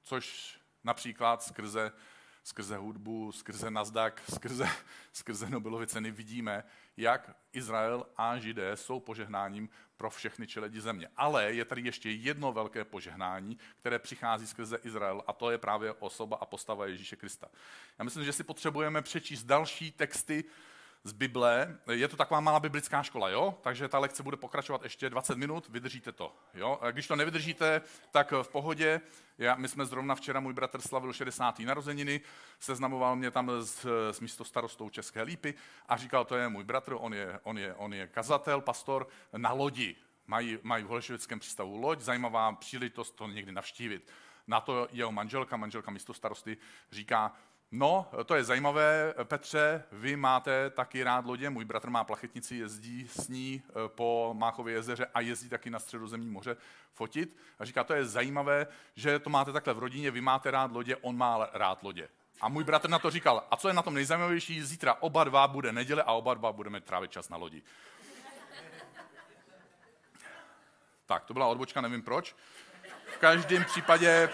Což 0.04 0.58
například 0.84 1.44
skrze, 1.44 1.92
skrze 2.44 2.78
hudbu, 2.78 3.32
skrze 3.32 3.72
Nasdaq, 3.72 4.14
skrze, 4.36 4.68
skrze 5.14 5.50
Nobelovy 5.50 5.88
ceny 5.88 6.12
vidíme, 6.12 6.64
jak 6.98 7.36
Izrael 7.54 8.06
a 8.18 8.38
Židé 8.38 8.78
jsou 8.78 9.00
požehnáním 9.00 9.70
pro 9.98 10.10
všechny 10.10 10.48
čeledi 10.48 10.82
země. 10.82 11.10
Ale 11.18 11.54
je 11.54 11.66
tady 11.66 11.82
ještě 11.82 12.12
jedno 12.12 12.54
velké 12.54 12.86
požehnání, 12.86 13.58
které 13.78 14.00
přichází 14.00 14.48
skrze 14.48 14.78
Izrael 14.84 15.24
a 15.28 15.34
to 15.34 15.52
je 15.52 15.58
právě 15.58 15.94
osoba 15.94 16.38
a 16.38 16.46
postava 16.46 16.86
Ježíše 16.86 17.16
Krista. 17.16 17.48
Já 18.00 18.04
myslím, 18.04 18.26
že 18.26 18.34
si 18.34 18.44
potřebujeme 18.44 19.02
přečíst 19.02 19.44
další 19.44 19.92
texty 19.92 20.44
z 21.04 21.12
Bible. 21.12 21.78
Je 21.92 22.08
to 22.08 22.18
taková 22.18 22.40
malá 22.40 22.60
biblická 22.60 23.04
škola, 23.04 23.30
jo? 23.30 23.58
Takže 23.62 23.88
ta 23.88 24.00
lekce 24.00 24.24
bude 24.24 24.38
pokračovat 24.38 24.84
ještě 24.84 25.10
20 25.10 25.38
minut, 25.38 25.70
vydržíte 25.70 26.12
to, 26.12 26.36
jo? 26.54 26.80
A 26.82 26.92
když 26.92 27.08
to 27.08 27.16
nevydržíte, 27.16 27.82
tak 28.12 28.32
v 28.32 28.48
pohodě. 28.48 29.02
Já, 29.38 29.56
my 29.56 29.68
jsme 29.68 29.86
zrovna 29.86 30.16
včera, 30.16 30.40
můj 30.40 30.54
bratr 30.54 30.82
slavil 30.82 31.14
60. 31.14 31.60
narozeniny, 31.60 32.22
seznamoval 32.60 33.16
mě 33.16 33.32
tam 33.32 33.52
s, 33.60 33.86
s 34.12 34.20
místo 34.20 34.44
starostou 34.44 34.90
České 34.90 35.22
lípy 35.22 35.54
a 35.90 35.98
říkal, 35.98 36.26
to 36.26 36.36
je 36.36 36.50
můj 36.50 36.64
bratr, 36.64 36.96
on 37.00 37.14
je, 37.14 37.40
on 37.44 37.58
je, 37.58 37.74
on 37.74 37.94
je 37.94 38.08
kazatel, 38.08 38.62
pastor 38.62 39.08
na 39.38 39.52
lodi. 39.52 39.96
Mají, 40.28 40.60
mají 40.64 40.84
v 40.84 40.88
Holešovickém 40.88 41.40
přístavu 41.40 41.78
loď, 41.78 42.00
zajímavá 42.00 42.52
příležitost 42.52 43.12
to 43.12 43.28
někdy 43.28 43.52
navštívit. 43.52 44.12
Na 44.48 44.60
to 44.60 44.88
jeho 44.92 45.12
manželka, 45.12 45.58
manželka 45.58 45.92
místo 45.92 46.14
starosty, 46.14 46.58
říká, 46.92 47.36
No, 47.72 48.10
to 48.26 48.36
je 48.36 48.44
zajímavé. 48.44 49.14
Petře, 49.24 49.84
vy 49.92 50.16
máte 50.16 50.70
taky 50.70 51.04
rád 51.04 51.26
lodě, 51.26 51.50
můj 51.50 51.66
bratr 51.66 51.90
má 51.90 52.04
plachetnici, 52.04 52.56
jezdí 52.56 53.08
s 53.08 53.28
ní 53.28 53.64
eh, 53.70 53.74
po 53.88 54.34
Máchově 54.38 54.76
jezeře 54.76 55.08
a 55.14 55.22
jezdí 55.22 55.50
taky 55.50 55.70
na 55.70 55.80
středozemní 55.80 56.30
moře 56.30 56.58
fotit. 56.94 57.38
A 57.60 57.66
říká, 57.66 57.84
to 57.84 57.94
je 57.94 58.06
zajímavé, 58.06 58.68
že 58.96 59.20
to 59.20 59.30
máte 59.30 59.52
takhle 59.52 59.74
v 59.74 59.80
rodině, 59.80 60.12
vy 60.12 60.22
máte 60.22 60.52
rád 60.52 60.72
lodě, 60.72 60.96
on 60.96 61.18
má 61.18 61.50
rád 61.54 61.84
lodě. 61.84 62.10
A 62.42 62.50
můj 62.50 62.64
bratr 62.64 62.90
na 62.90 63.00
to 63.00 63.12
říkal, 63.12 63.44
a 63.52 63.58
co 63.58 63.68
je 63.68 63.74
na 63.74 63.82
tom 63.82 63.94
nejzajímavější, 63.94 64.64
zítra 64.64 64.94
oba 64.94 65.24
dva 65.24 65.48
bude 65.48 65.72
neděle 65.72 66.04
a 66.04 66.12
oba 66.12 66.34
dva 66.34 66.52
budeme 66.52 66.82
trávit 66.82 67.12
čas 67.12 67.30
na 67.30 67.38
lodi. 67.38 67.64
Tak, 71.06 71.26
to 71.26 71.34
byla 71.34 71.48
odbočka, 71.48 71.82
nevím 71.82 72.02
proč. 72.02 72.36
V 73.16 73.18
každém 73.18 73.66
případě 73.66 74.30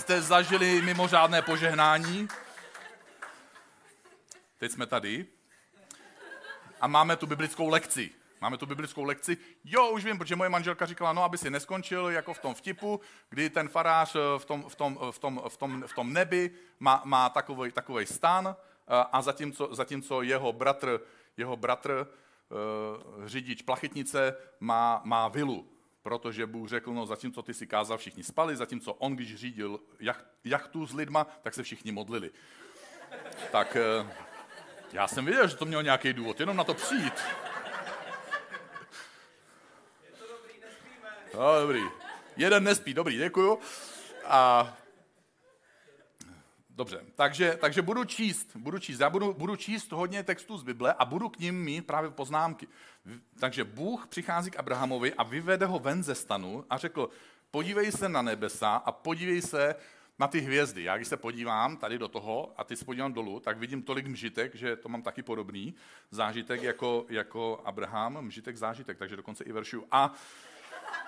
jste 0.00 0.22
zažili 0.22 0.82
mimořádné 0.82 1.42
požehnání. 1.42 2.28
Teď 4.58 4.72
jsme 4.72 4.86
tady 4.86 5.26
a 6.80 6.86
máme 6.86 7.16
tu 7.16 7.26
biblickou 7.26 7.68
lekci. 7.68 8.10
Máme 8.40 8.58
tu 8.58 8.66
biblickou 8.66 9.04
lekci. 9.04 9.36
Jo, 9.64 9.90
už 9.90 10.04
vím, 10.04 10.18
protože 10.18 10.36
moje 10.36 10.50
manželka 10.50 10.86
říkala, 10.86 11.12
no, 11.12 11.24
aby 11.24 11.38
si 11.38 11.50
neskončil 11.50 12.06
jako 12.06 12.34
v 12.34 12.38
tom 12.38 12.54
vtipu, 12.54 13.00
kdy 13.30 13.50
ten 13.50 13.68
farář 13.68 14.16
eh, 14.16 14.38
v 14.38 14.44
tom, 14.44 14.64
v 14.68 14.74
tom, 14.74 14.98
v 15.10 15.18
tom, 15.18 15.42
v 15.48 15.56
tom, 15.56 15.84
v 15.86 15.94
tom 15.94 16.12
nebi 16.12 16.50
má, 16.80 17.02
má 17.04 17.28
takový, 17.28 17.72
takový 17.72 18.06
stan 18.06 18.56
eh, 18.56 19.04
a 19.12 19.22
zatímco, 19.22 19.68
zatímco 19.74 20.22
jeho 20.22 20.52
bratr, 20.52 21.00
jeho 21.36 21.56
bratr 21.56 22.06
řidič 23.24 23.62
plachetnice 23.62 24.36
má, 24.60 25.00
má 25.04 25.28
vilu 25.28 25.68
protože 26.02 26.46
Bůh 26.46 26.68
řekl, 26.68 26.94
no 26.94 27.06
zatímco 27.06 27.42
ty 27.42 27.54
si 27.54 27.66
kázal, 27.66 27.98
všichni 27.98 28.24
spali, 28.24 28.56
zatímco 28.56 28.92
on, 28.92 29.16
když 29.16 29.34
řídil 29.34 29.80
jachtu 30.44 30.86
s 30.86 30.94
lidma, 30.94 31.26
tak 31.42 31.54
se 31.54 31.62
všichni 31.62 31.92
modlili. 31.92 32.30
Tak 33.52 33.76
eh, 33.76 34.06
já 34.92 35.08
jsem 35.08 35.24
věděl, 35.24 35.48
že 35.48 35.56
to 35.56 35.64
mělo 35.64 35.82
nějaký 35.82 36.12
důvod, 36.12 36.40
jenom 36.40 36.56
na 36.56 36.64
to 36.64 36.74
přijít. 36.74 37.14
No, 41.34 41.60
dobrý. 41.60 41.82
Jeden 42.36 42.64
nespí, 42.64 42.94
dobrý, 42.94 43.18
děkuju. 43.18 43.58
A 44.24 44.72
Dobře, 46.80 47.04
takže, 47.14 47.58
takže 47.60 47.82
budu 47.82 48.04
číst, 48.04 48.56
budu 48.56 48.78
číst, 48.78 49.00
já 49.00 49.10
budu, 49.10 49.32
budu 49.32 49.56
číst 49.56 49.92
hodně 49.92 50.22
textů 50.22 50.58
z 50.58 50.62
Bible 50.62 50.94
a 50.98 51.04
budu 51.04 51.28
k 51.28 51.38
ním 51.38 51.64
mít 51.64 51.86
právě 51.86 52.10
poznámky. 52.10 52.68
Takže 53.40 53.64
Bůh 53.64 54.06
přichází 54.06 54.50
k 54.50 54.58
Abrahamovi 54.58 55.14
a 55.14 55.22
vyvede 55.22 55.66
ho 55.66 55.78
ven 55.78 56.02
ze 56.02 56.14
stanu 56.14 56.64
a 56.70 56.78
řekl, 56.78 57.08
podívej 57.50 57.92
se 57.92 58.08
na 58.08 58.22
nebesa 58.22 58.76
a 58.76 58.92
podívej 58.92 59.42
se 59.42 59.74
na 60.18 60.28
ty 60.28 60.40
hvězdy. 60.40 60.82
Já 60.82 60.96
když 60.96 61.08
se 61.08 61.16
podívám 61.16 61.76
tady 61.76 61.98
do 61.98 62.08
toho 62.08 62.52
a 62.56 62.64
teď 62.64 62.78
se 62.78 62.84
podívám 62.84 63.12
dolů, 63.12 63.40
tak 63.40 63.58
vidím 63.58 63.82
tolik 63.82 64.06
mžitek, 64.06 64.54
že 64.54 64.76
to 64.76 64.88
mám 64.88 65.02
taky 65.02 65.22
podobný 65.22 65.74
zážitek 66.10 66.62
jako, 66.62 67.06
jako 67.08 67.60
Abraham, 67.64 68.22
mžitek 68.22 68.56
zážitek, 68.56 68.98
takže 68.98 69.16
dokonce 69.16 69.44
i 69.44 69.52
veršu. 69.52 69.84
A 69.90 70.12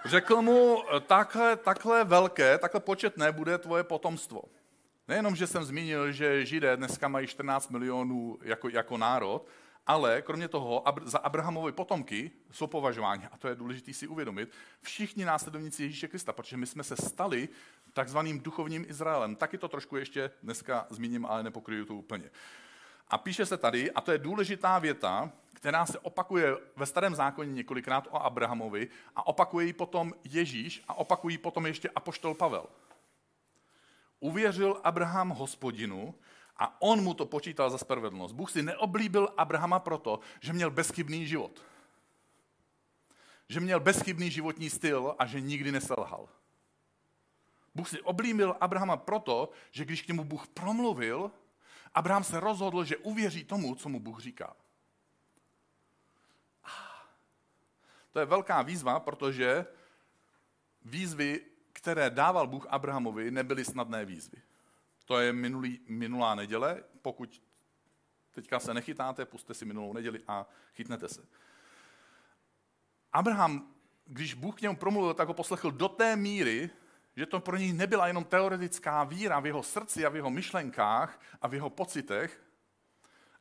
řekl 0.04 0.42
mu, 0.42 0.82
takhle, 1.06 1.56
takhle 1.56 2.04
velké, 2.04 2.58
takhle 2.58 2.80
početné 2.80 3.32
bude 3.32 3.58
tvoje 3.58 3.84
potomstvo. 3.84 4.42
Nejenom, 5.12 5.37
že 5.37 5.47
jsem 5.47 5.64
zmínil, 5.64 6.12
že 6.12 6.47
Židé 6.47 6.76
dneska 6.76 7.09
mají 7.09 7.26
14 7.26 7.71
milionů 7.71 8.38
jako, 8.42 8.69
jako 8.69 8.99
národ, 8.99 9.47
ale 9.87 10.23
kromě 10.23 10.49
toho 10.49 10.85
za 11.02 11.19
Abrahamovy 11.19 11.73
potomky 11.73 12.31
jsou 12.50 12.66
považováni, 12.66 13.26
a 13.33 13.38
to 13.38 13.49
je 13.49 13.54
důležité 13.54 13.92
si 13.92 14.07
uvědomit, 14.07 14.52
všichni 14.81 15.25
následovníci 15.25 15.83
Ježíše 15.83 16.09
Krista, 16.09 16.33
protože 16.33 16.57
my 16.57 16.66
jsme 16.66 16.85
se 16.85 16.97
stali 16.97 17.49
takzvaným 17.92 18.40
duchovním 18.40 18.85
Izraelem. 18.88 19.37
Taky 19.37 19.59
to 19.59 19.69
trošku 19.69 19.97
ještě 19.97 20.31
dneska 20.42 20.87
zmíním, 20.90 21.26
ale 21.26 21.42
nepokryju 21.42 21.85
to 21.85 21.95
úplně. 21.95 22.31
A 23.09 23.19
píše 23.19 23.47
se 23.47 23.57
tady, 23.57 23.90
a 23.90 24.00
to 24.00 24.12
je 24.12 24.19
důležitá 24.19 24.78
věta, 24.78 25.33
která 25.52 25.87
se 25.87 25.99
opakuje 25.99 26.57
ve 26.76 26.87
starém 26.87 27.14
zákoně 27.14 27.52
několikrát 27.52 28.09
o 28.11 28.23
Abrahamovi 28.23 28.88
a 29.16 29.26
opakuje 29.26 29.66
ji 29.66 29.73
potom 29.73 30.12
Ježíš 30.25 30.83
a 30.88 30.95
opakují 30.95 31.38
potom 31.38 31.66
ještě 31.66 31.90
apoštol 31.95 32.35
Pavel. 32.35 32.66
Uvěřil 34.22 34.80
Abraham 34.84 35.30
hospodinu 35.30 36.14
a 36.56 36.82
on 36.82 37.02
mu 37.02 37.14
to 37.14 37.26
počítal 37.26 37.70
za 37.70 37.78
spravedlnost. 37.78 38.32
Bůh 38.32 38.50
si 38.50 38.62
neoblíbil 38.62 39.28
Abrahama 39.36 39.78
proto, 39.78 40.20
že 40.40 40.52
měl 40.52 40.70
bezchybný 40.70 41.26
život. 41.26 41.64
Že 43.48 43.60
měl 43.60 43.80
bezchybný 43.80 44.30
životní 44.30 44.70
styl 44.70 45.14
a 45.18 45.26
že 45.26 45.40
nikdy 45.40 45.72
neselhal. 45.72 46.28
Bůh 47.74 47.88
si 47.88 48.00
oblíbil 48.00 48.56
Abrahama 48.60 48.96
proto, 48.96 49.50
že 49.70 49.84
když 49.84 50.02
k 50.02 50.08
němu 50.08 50.24
Bůh 50.24 50.48
promluvil, 50.48 51.30
Abraham 51.94 52.24
se 52.24 52.40
rozhodl, 52.40 52.84
že 52.84 52.96
uvěří 52.96 53.44
tomu, 53.44 53.74
co 53.74 53.88
mu 53.88 54.00
Bůh 54.00 54.20
říká. 54.20 54.56
To 58.12 58.18
je 58.18 58.26
velká 58.26 58.62
výzva, 58.62 59.00
protože 59.00 59.66
výzvy, 60.84 61.40
které 61.82 62.10
dával 62.10 62.46
Bůh 62.46 62.66
Abrahamovi, 62.70 63.30
nebyly 63.30 63.64
snadné 63.64 64.04
výzvy. 64.04 64.38
To 65.04 65.18
je 65.18 65.32
minulý, 65.32 65.80
minulá 65.88 66.34
neděle. 66.34 66.82
Pokud 67.02 67.42
teďka 68.32 68.60
se 68.60 68.74
nechytáte, 68.74 69.24
puste 69.24 69.54
si 69.54 69.64
minulou 69.64 69.92
neděli 69.92 70.20
a 70.28 70.46
chytnete 70.74 71.08
se. 71.08 71.26
Abraham, 73.12 73.74
když 74.06 74.34
Bůh 74.34 74.58
k 74.58 74.60
němu 74.60 74.76
promluvil, 74.76 75.14
tak 75.14 75.28
ho 75.28 75.34
poslechl 75.34 75.70
do 75.70 75.88
té 75.88 76.16
míry, 76.16 76.70
že 77.16 77.26
to 77.26 77.40
pro 77.40 77.56
něj 77.56 77.72
nebyla 77.72 78.06
jenom 78.06 78.24
teoretická 78.24 79.04
víra 79.04 79.40
v 79.40 79.46
jeho 79.46 79.62
srdci 79.62 80.06
a 80.06 80.08
v 80.08 80.16
jeho 80.16 80.30
myšlenkách 80.30 81.20
a 81.40 81.48
v 81.48 81.54
jeho 81.54 81.70
pocitech, 81.70 82.42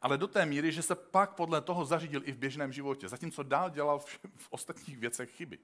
ale 0.01 0.17
do 0.17 0.27
té 0.27 0.45
míry, 0.45 0.71
že 0.71 0.81
se 0.81 0.95
pak 0.95 1.33
podle 1.33 1.61
toho 1.61 1.85
zařídil 1.85 2.21
i 2.25 2.31
v 2.31 2.37
běžném 2.37 2.73
životě, 2.73 3.09
zatímco 3.09 3.43
dál 3.43 3.69
dělal 3.69 3.99
v, 3.99 4.05
v 4.35 4.47
ostatních 4.49 4.97
věcech 4.97 5.31
chyby. 5.31 5.59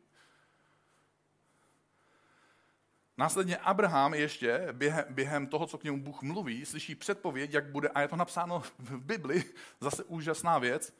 Následně 3.17 3.57
Abraham 3.57 4.13
ještě 4.13 4.67
během, 4.71 5.06
během 5.10 5.47
toho, 5.47 5.67
co 5.67 5.77
k 5.77 5.84
němu 5.84 6.01
Bůh 6.01 6.21
mluví, 6.21 6.65
slyší 6.65 6.95
předpověď, 6.95 7.53
jak 7.53 7.65
bude, 7.65 7.89
a 7.89 8.01
je 8.01 8.08
to 8.08 8.15
napsáno 8.15 8.60
v 8.80 8.97
Bibli, 8.97 9.43
zase 9.82 10.03
úžasná 10.03 10.60
věc, 10.60 10.93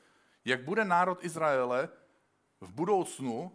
jak 0.46 0.64
bude 0.64 0.86
národ 0.86 1.24
Izraele 1.24 1.90
v 2.62 2.72
budoucnu, 2.72 3.52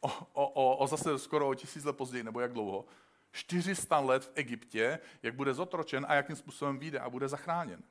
o, 0.00 0.08
o, 0.32 0.48
o, 0.48 0.76
o 0.76 0.86
zase 0.86 1.18
skoro 1.18 1.48
o 1.48 1.54
tisíc 1.54 1.84
let 1.84 1.96
později, 1.96 2.24
nebo 2.24 2.40
jak 2.40 2.52
dlouho, 2.52 2.84
400 3.32 3.98
let 3.98 4.24
v 4.24 4.32
Egyptě, 4.34 4.98
jak 5.22 5.34
bude 5.34 5.54
zotročen 5.54 6.06
a 6.08 6.14
jakým 6.14 6.36
způsobem 6.36 6.78
vyjde 6.78 6.98
a 7.00 7.10
bude 7.10 7.28
zachráněn. 7.28 7.82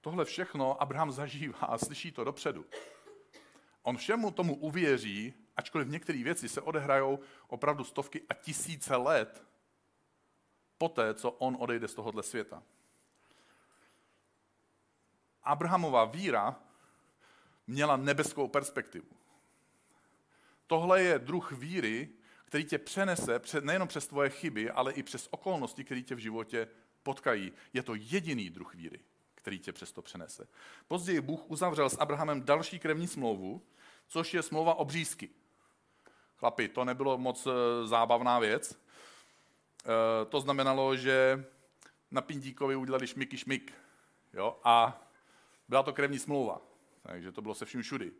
Tohle 0.00 0.24
všechno 0.24 0.82
Abraham 0.82 1.12
zažívá 1.12 1.58
a 1.58 1.78
slyší 1.78 2.12
to 2.12 2.24
dopředu. 2.24 2.64
On 3.82 3.96
všemu 3.96 4.30
tomu 4.30 4.56
uvěří, 4.56 5.34
ačkoliv 5.56 5.88
některé 5.88 6.22
věci 6.22 6.48
se 6.48 6.60
odehrajou 6.60 7.18
opravdu 7.48 7.84
stovky 7.84 8.22
a 8.28 8.34
tisíce 8.34 8.96
let 8.96 9.44
poté, 10.78 11.14
co 11.14 11.30
on 11.30 11.56
odejde 11.60 11.88
z 11.88 11.94
tohohle 11.94 12.22
světa. 12.22 12.62
Abrahamova 15.42 16.04
víra 16.04 16.60
měla 17.66 17.96
nebeskou 17.96 18.48
perspektivu. 18.48 19.08
Tohle 20.66 21.02
je 21.02 21.18
druh 21.18 21.52
víry, 21.52 22.08
který 22.44 22.64
tě 22.64 22.78
přenese 22.78 23.40
nejenom 23.60 23.88
přes 23.88 24.06
tvoje 24.06 24.30
chyby, 24.30 24.70
ale 24.70 24.92
i 24.92 25.02
přes 25.02 25.28
okolnosti, 25.30 25.84
které 25.84 26.02
tě 26.02 26.14
v 26.14 26.18
životě 26.18 26.68
potkají. 27.02 27.52
Je 27.72 27.82
to 27.82 27.94
jediný 27.94 28.50
druh 28.50 28.74
víry, 28.74 29.00
který 29.34 29.58
tě 29.58 29.72
přesto 29.72 30.02
přenese. 30.02 30.48
Později 30.88 31.20
Bůh 31.20 31.50
uzavřel 31.50 31.90
s 31.90 31.98
Abrahamem 31.98 32.42
další 32.42 32.78
krevní 32.78 33.06
smlouvu, 33.06 33.62
což 34.06 34.34
je 34.34 34.42
smlouva 34.42 34.74
obřízky. 34.74 35.30
Chlapi, 36.36 36.68
to 36.68 36.84
nebylo 36.84 37.18
moc 37.18 37.46
eh, 37.46 37.86
zábavná 37.86 38.38
věc. 38.38 38.78
Eh, 39.84 40.24
to 40.24 40.40
znamenalo, 40.40 40.96
že 40.96 41.44
na 42.10 42.20
Pindíkovi 42.20 42.76
udělali 42.76 43.06
šmiky 43.06 43.36
šmik. 43.36 43.72
Jo? 44.34 44.58
A 44.64 45.02
byla 45.68 45.82
to 45.82 45.92
krevní 45.92 46.18
smlouva. 46.18 46.60
Takže 47.02 47.32
to 47.32 47.42
bylo 47.42 47.54
se 47.54 47.64
vším 47.64 47.82
všudy. 47.82 48.12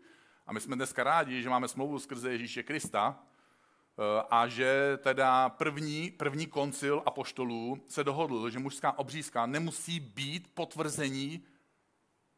A 0.46 0.52
my 0.52 0.60
jsme 0.60 0.76
dneska 0.76 1.04
rádi, 1.04 1.42
že 1.42 1.50
máme 1.50 1.68
smlouvu 1.68 1.98
skrze 1.98 2.32
Ježíše 2.32 2.62
Krista 2.62 3.18
eh, 3.18 4.22
a 4.30 4.48
že 4.48 4.98
teda 5.02 5.48
první, 5.48 6.10
první 6.10 6.46
koncil 6.46 7.02
apoštolů 7.06 7.84
se 7.88 8.04
dohodl, 8.04 8.50
že 8.50 8.58
mužská 8.58 8.98
obřízka 8.98 9.46
nemusí 9.46 10.00
být 10.00 10.54
potvrzení 10.54 11.44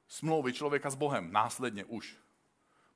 smlouvy 0.09 0.53
člověka 0.53 0.91
s 0.91 0.95
Bohem 0.95 1.33
následně 1.33 1.85
už. 1.85 2.17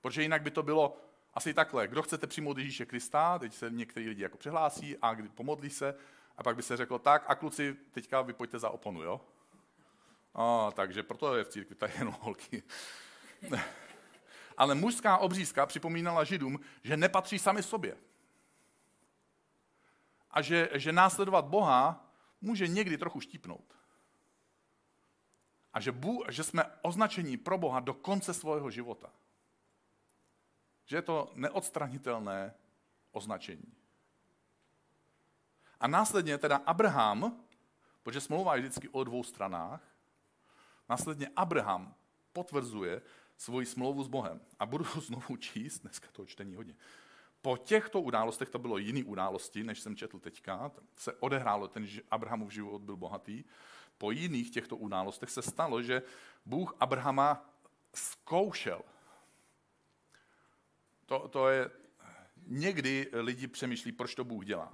Protože 0.00 0.22
jinak 0.22 0.42
by 0.42 0.50
to 0.50 0.62
bylo 0.62 0.96
asi 1.34 1.54
takhle. 1.54 1.88
Kdo 1.88 2.02
chcete 2.02 2.26
přijmout 2.26 2.58
Ježíše 2.58 2.86
Krista, 2.86 3.38
teď 3.38 3.54
se 3.54 3.70
někteří 3.70 4.08
lidi 4.08 4.22
jako 4.22 4.38
přihlásí 4.38 4.98
a 4.98 5.16
pomodlí 5.34 5.70
se, 5.70 5.94
a 6.36 6.42
pak 6.42 6.56
by 6.56 6.62
se 6.62 6.76
řeklo, 6.76 6.98
tak 6.98 7.24
a 7.28 7.34
kluci, 7.34 7.76
teďka 7.90 8.22
vy 8.22 8.32
pojďte 8.32 8.58
za 8.58 8.70
oponu, 8.70 9.02
jo? 9.02 9.20
A, 10.34 10.70
takže 10.70 11.02
proto 11.02 11.36
je 11.36 11.44
v 11.44 11.48
církvi 11.48 11.74
tady 11.74 11.92
jenom 11.98 12.16
holky. 12.20 12.62
Ale 14.56 14.74
mužská 14.74 15.18
obřízka 15.18 15.66
připomínala 15.66 16.24
Židům, 16.24 16.60
že 16.82 16.96
nepatří 16.96 17.38
sami 17.38 17.62
sobě. 17.62 17.96
A 20.30 20.42
že, 20.42 20.68
že 20.74 20.92
následovat 20.92 21.44
Boha 21.44 22.10
může 22.40 22.68
někdy 22.68 22.98
trochu 22.98 23.20
štípnout. 23.20 23.74
A 25.74 25.80
že, 25.80 25.92
Bůh, 25.92 26.26
že 26.28 26.44
jsme 26.44 26.64
označení 26.82 27.36
pro 27.36 27.58
Boha 27.58 27.80
do 27.80 27.94
konce 27.94 28.34
svého 28.34 28.70
života. 28.70 29.10
Že 30.84 30.96
je 30.96 31.02
to 31.02 31.32
neodstranitelné 31.34 32.54
označení. 33.12 33.74
A 35.80 35.86
následně 35.86 36.38
teda 36.38 36.56
Abraham, 36.56 37.44
protože 38.02 38.20
smlouva 38.20 38.54
je 38.54 38.60
vždycky 38.60 38.88
o 38.88 39.04
dvou 39.04 39.22
stranách, 39.22 39.82
následně 40.88 41.28
Abraham 41.36 41.94
potvrzuje 42.32 43.02
svoji 43.36 43.66
smlouvu 43.66 44.04
s 44.04 44.08
Bohem. 44.08 44.40
A 44.58 44.66
budu 44.66 44.84
znovu 44.84 45.36
číst, 45.36 45.78
dneska 45.78 46.08
to 46.12 46.26
čtení 46.26 46.54
hodně. 46.54 46.74
Po 47.42 47.56
těchto 47.56 48.00
událostech, 48.00 48.50
to 48.50 48.58
bylo 48.58 48.78
jiný 48.78 49.04
události, 49.04 49.64
než 49.64 49.80
jsem 49.80 49.96
četl 49.96 50.18
teďka, 50.18 50.70
se 50.96 51.12
odehrálo, 51.12 51.68
ten 51.68 51.86
Abrahamův 52.10 52.52
život 52.52 52.82
byl 52.82 52.96
bohatý, 52.96 53.44
po 53.98 54.10
jiných 54.10 54.50
těchto 54.50 54.76
událostech 54.76 55.30
se 55.30 55.42
stalo, 55.42 55.82
že 55.82 56.02
Bůh 56.46 56.74
Abrahama 56.80 57.50
zkoušel. 57.94 58.82
To, 61.06 61.28
to 61.28 61.48
je, 61.48 61.70
někdy 62.46 63.08
lidi 63.12 63.46
přemýšlí, 63.46 63.92
proč 63.92 64.14
to 64.14 64.24
Bůh 64.24 64.44
dělá. 64.44 64.72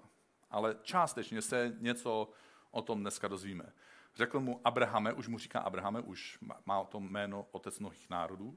Ale 0.50 0.76
částečně 0.82 1.42
se 1.42 1.76
něco 1.78 2.30
o 2.70 2.82
tom 2.82 3.00
dneska 3.00 3.28
dozvíme. 3.28 3.72
Řekl 4.14 4.40
mu 4.40 4.60
Abrahame, 4.64 5.12
už 5.12 5.28
mu 5.28 5.38
říká 5.38 5.60
Abrahame, 5.60 6.00
už 6.00 6.38
má 6.66 6.84
to 6.84 7.00
jméno 7.00 7.46
otec 7.50 7.78
mnohých 7.78 8.10
národů. 8.10 8.56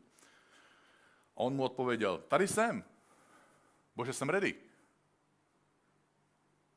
A 1.36 1.38
on 1.38 1.53
mu 1.53 1.63
odpověděl, 1.63 2.17
tady 2.17 2.47
jsem, 2.47 2.84
bože, 3.95 4.13
jsem 4.13 4.29
ready. 4.29 4.55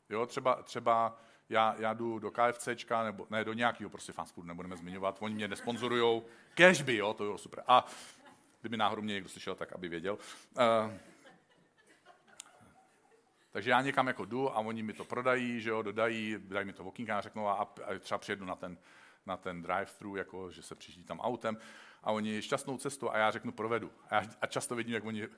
Jo, 0.09 0.27
třeba, 0.27 0.63
třeba 0.63 1.21
já, 1.49 1.75
já 1.79 1.95
jdu 1.95 2.19
do 2.19 2.31
KFCčka, 2.31 3.05
nebo 3.05 3.27
ne, 3.31 3.45
do 3.45 3.53
nějakého 3.53 3.91
prostě 3.91 4.13
fast 4.13 4.35
food, 4.35 4.47
nebudeme 4.47 4.77
zmiňovat, 4.77 5.17
oni 5.21 5.35
mě 5.35 5.49
nesponzorujou, 5.49 6.27
cashby, 6.55 6.97
jo, 6.97 7.15
to 7.15 7.25
bylo 7.25 7.39
super. 7.39 7.65
A 7.67 7.87
kdyby 8.65 8.77
náhodou 8.77 9.03
mě 9.03 9.15
někdo 9.15 9.29
slyšel, 9.29 9.55
tak 9.55 9.73
aby 9.73 9.89
věděl. 9.89 10.15
Uh, 10.15 10.93
takže 13.51 13.71
já 13.71 13.81
někam 13.81 14.07
jako 14.07 14.25
jdu 14.25 14.51
a 14.51 14.59
oni 14.59 14.83
mi 14.83 14.93
to 14.93 15.05
prodají, 15.05 15.61
že 15.61 15.71
jo, 15.71 15.83
dodají, 15.83 16.37
dají 16.39 16.67
mi 16.67 16.73
to 16.73 16.85
v 16.85 17.11
a 17.11 17.21
řeknou 17.21 17.49
a, 17.49 17.53
a 17.55 17.99
třeba 17.99 18.19
přijedu 18.19 18.45
na 18.45 18.57
ten, 18.57 18.79
na 19.27 19.37
ten 19.37 19.63
drive-thru, 19.63 20.17
jako, 20.17 20.51
že 20.51 20.63
se 20.63 20.75
přijíždí 20.75 21.05
tam 21.05 21.21
autem 21.21 21.59
a 22.03 22.13
oni 22.13 22.43
šťastnou 22.43 22.79
cestu 22.79 23.11
a 23.11 23.19
já 23.19 23.31
řeknu 23.31 23.53
provedu. 23.53 23.93
A, 24.11 24.15
já, 24.15 24.23
a 24.41 24.47
často 24.47 24.75
vidím, 24.75 24.95
jak 24.95 25.05
oni, 25.05 25.29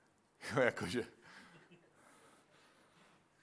jakože. 0.62 1.04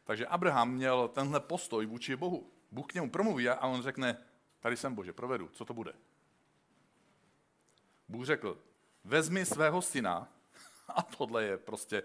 Takže 0.03 0.27
Abraham 0.27 0.71
měl 0.71 1.07
tenhle 1.07 1.39
postoj 1.39 1.85
vůči 1.85 2.15
Bohu. 2.15 2.51
Bůh 2.71 2.87
k 2.87 2.93
němu 2.93 3.09
promluví 3.09 3.49
a 3.49 3.67
on 3.67 3.81
řekne, 3.81 4.17
tady 4.59 4.77
jsem 4.77 4.95
Bože, 4.95 5.13
provedu, 5.13 5.47
co 5.47 5.65
to 5.65 5.73
bude? 5.73 5.93
Bůh 8.07 8.25
řekl, 8.25 8.57
vezmi 9.03 9.45
svého 9.45 9.81
syna, 9.81 10.27
a 10.87 11.01
tohle 11.01 11.43
je 11.43 11.57
prostě 11.57 12.03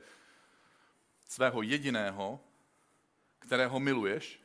svého 1.28 1.62
jediného, 1.62 2.40
kterého 3.38 3.80
miluješ. 3.80 4.40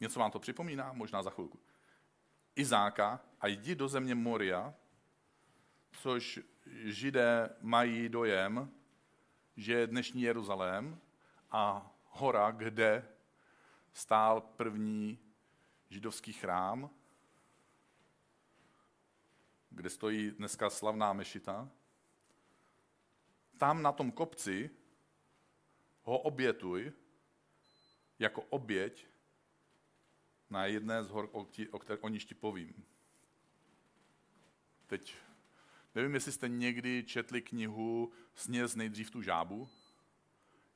Něco 0.00 0.20
vám 0.20 0.30
to 0.30 0.38
připomíná? 0.38 0.92
Možná 0.92 1.22
za 1.22 1.30
chvilku. 1.30 1.60
Izáka 2.56 3.20
a 3.40 3.46
jdi 3.46 3.74
do 3.74 3.88
země 3.88 4.14
Moria, 4.14 4.74
což 5.92 6.40
židé 6.84 7.56
mají 7.60 8.08
dojem, 8.08 8.70
že 9.56 9.72
je 9.72 9.86
dnešní 9.86 10.22
Jeruzalém 10.22 11.00
a 11.50 11.90
hora, 12.04 12.50
kde 12.50 13.08
stál 13.92 14.40
první 14.40 15.18
židovský 15.90 16.32
chrám, 16.32 16.90
kde 19.78 19.90
stojí 19.90 20.30
dneska 20.30 20.70
slavná 20.70 21.12
mešita. 21.12 21.68
Tam 23.58 23.82
na 23.82 23.92
tom 23.92 24.10
kopci 24.10 24.70
ho 26.02 26.18
obětuj 26.18 26.92
jako 28.18 28.42
oběť 28.42 29.06
na 30.50 30.66
jedné 30.66 31.04
z 31.04 31.10
hor, 31.10 31.28
o, 31.70 31.78
které, 31.78 31.98
o 32.00 32.08
níž 32.08 32.24
ti 32.24 32.34
povím. 32.34 32.84
Teď 34.86 35.14
nevím, 35.94 36.14
jestli 36.14 36.32
jste 36.32 36.48
někdy 36.48 37.04
četli 37.04 37.42
knihu 37.42 38.12
Sněz 38.34 38.74
nejdřív 38.74 39.10
tu 39.10 39.22
žábu. 39.22 39.68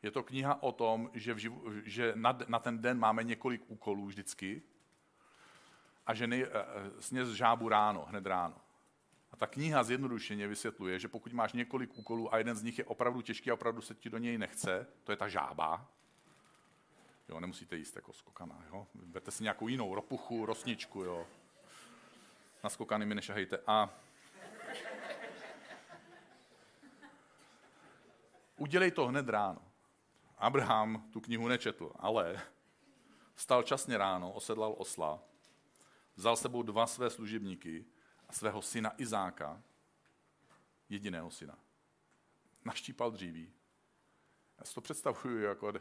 Je 0.03 0.11
to 0.11 0.23
kniha 0.23 0.63
o 0.63 0.73
tom, 0.73 1.11
že, 1.15 1.35
v 1.35 1.39
živu, 1.39 1.63
že 1.85 2.13
na, 2.17 2.39
na 2.49 2.59
ten 2.59 2.83
den 2.83 2.99
máme 2.99 3.25
několik 3.25 3.71
úkolů 3.71 4.07
vždycky 4.07 4.63
a 6.07 6.15
že 6.15 6.27
nej, 6.27 6.43
eh, 6.43 6.49
eh, 6.53 7.03
sněz 7.03 7.29
žábu 7.29 7.69
ráno, 7.69 8.05
hned 8.05 8.27
ráno. 8.27 8.57
A 9.33 9.37
ta 9.37 9.47
kniha 9.47 9.83
zjednodušeně 9.83 10.49
vysvětluje, 10.49 10.99
že 10.99 11.09
pokud 11.09 11.33
máš 11.33 11.53
několik 11.53 11.99
úkolů 11.99 12.35
a 12.35 12.39
jeden 12.39 12.57
z 12.57 12.63
nich 12.63 12.79
je 12.79 12.85
opravdu 12.85 13.23
těžký 13.23 13.51
a 13.51 13.55
opravdu 13.55 13.81
se 13.83 13.95
ti 13.95 14.11
do 14.11 14.19
něj 14.19 14.39
nechce, 14.39 14.87
to 15.05 15.13
je 15.13 15.17
ta 15.17 15.29
žába, 15.29 15.89
jo, 17.29 17.41
nemusíte 17.41 17.77
jíst 17.77 17.97
jako 17.97 18.13
skokana, 18.13 18.65
jo, 18.73 18.87
berte 18.95 19.31
si 19.31 19.43
nějakou 19.43 19.69
jinou 19.69 19.95
ropuchu, 19.95 20.47
rosničku, 20.47 21.03
jo, 21.03 21.27
na 22.65 22.71
skokany 22.71 23.07
mi 23.07 23.15
nešahejte. 23.15 23.59
A 23.67 23.91
udělej 28.57 28.91
to 28.91 29.07
hned 29.07 29.29
ráno. 29.29 29.63
Abraham 30.39 31.09
tu 31.13 31.21
knihu 31.21 31.49
nečetl, 31.49 31.93
ale 31.97 32.43
stal 33.37 33.63
časně 33.63 33.99
ráno, 33.99 34.33
osedlal 34.33 34.75
osla, 34.79 35.23
vzal 36.17 36.37
sebou 36.37 36.63
dva 36.63 36.87
své 36.87 37.11
služebníky 37.11 37.85
svého 38.35 38.63
syna 38.63 38.95
Izáka, 38.99 39.63
jediného 40.89 41.31
syna. 41.31 41.59
Naštípal 42.65 43.11
dříví. 43.11 43.53
Já 44.59 44.65
si 44.65 44.75
to 44.75 44.81
představuju, 44.81 45.39
jako 45.39 45.73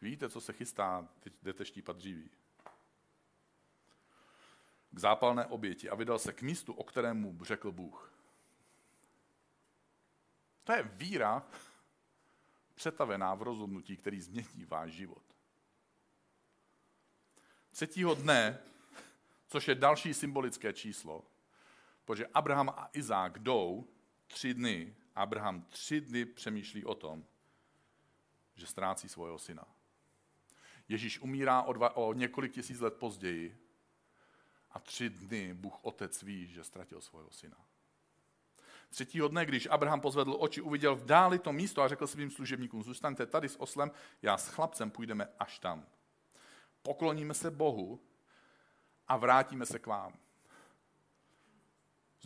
víte, 0.00 0.28
co 0.28 0.40
se 0.40 0.52
chystá, 0.52 1.08
teď 1.20 1.32
jdete 1.42 1.64
štípat 1.64 1.96
dříví. 1.96 2.30
K 4.90 4.98
zápalné 4.98 5.46
oběti 5.46 5.90
a 5.90 5.94
vydal 5.94 6.18
se 6.18 6.32
k 6.32 6.42
místu, 6.42 6.72
o 6.72 6.84
kterém 6.84 7.20
mu 7.20 7.44
řekl 7.44 7.72
Bůh. 7.72 8.12
To 10.64 10.72
je 10.72 10.82
víra 10.82 11.46
přetavená 12.74 13.34
v 13.34 13.42
rozhodnutí, 13.42 13.96
který 13.96 14.20
změní 14.20 14.64
váš 14.64 14.92
život. 14.92 15.22
Třetího 17.70 18.14
dne, 18.14 18.58
což 19.48 19.68
je 19.68 19.74
další 19.74 20.14
symbolické 20.14 20.72
číslo, 20.72 21.24
Protože 22.06 22.26
Abraham 22.26 22.68
a 22.68 22.90
Izák 22.92 23.38
jdou 23.38 23.88
tři 24.26 24.54
dny, 24.54 24.96
Abraham 25.14 25.62
tři 25.62 26.00
dny 26.00 26.24
přemýšlí 26.24 26.84
o 26.84 26.94
tom, 26.94 27.24
že 28.54 28.66
ztrácí 28.66 29.08
svého 29.08 29.38
syna. 29.38 29.66
Ježíš 30.88 31.20
umírá 31.20 31.62
o, 31.62 31.72
dva, 31.72 31.96
o 31.96 32.12
několik 32.12 32.52
tisíc 32.52 32.80
let 32.80 32.94
později 32.94 33.58
a 34.70 34.78
tři 34.78 35.10
dny 35.10 35.54
Bůh 35.54 35.84
Otec 35.84 36.22
ví, 36.22 36.46
že 36.46 36.64
ztratil 36.64 37.00
svého 37.00 37.30
syna. 37.30 37.56
Třetího 38.90 39.28
dne, 39.28 39.46
když 39.46 39.66
Abraham 39.70 40.00
pozvedl 40.00 40.36
oči, 40.38 40.60
uviděl 40.60 40.94
v 40.96 41.04
dáli 41.04 41.38
to 41.38 41.52
místo 41.52 41.82
a 41.82 41.88
řekl 41.88 42.06
svým 42.06 42.30
služebníkům, 42.30 42.82
zůstaňte 42.82 43.26
tady 43.26 43.48
s 43.48 43.60
oslem, 43.60 43.90
já 44.22 44.38
s 44.38 44.48
chlapcem 44.48 44.90
půjdeme 44.90 45.28
až 45.38 45.58
tam. 45.58 45.86
Pokloníme 46.82 47.34
se 47.34 47.50
Bohu 47.50 48.00
a 49.08 49.16
vrátíme 49.16 49.66
se 49.66 49.78
k 49.78 49.86
vám. 49.86 50.25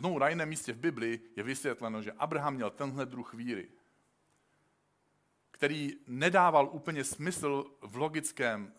Znovu 0.01 0.19
na 0.19 0.29
jiném 0.29 0.49
místě 0.49 0.73
v 0.73 0.77
Bibli 0.77 1.19
je 1.35 1.43
vysvětleno, 1.43 2.01
že 2.01 2.11
Abraham 2.11 2.53
měl 2.53 2.69
tenhle 2.69 3.05
druh 3.05 3.33
víry, 3.33 3.69
který 5.51 5.97
nedával 6.07 6.69
úplně 6.71 7.03
smysl 7.03 7.71
v 7.81 7.95
logickém 7.95 8.73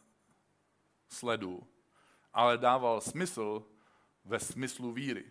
sledu, 1.08 1.68
ale 2.32 2.58
dával 2.58 3.00
smysl 3.00 3.66
ve 4.24 4.40
smyslu 4.40 4.92
víry. 4.92 5.30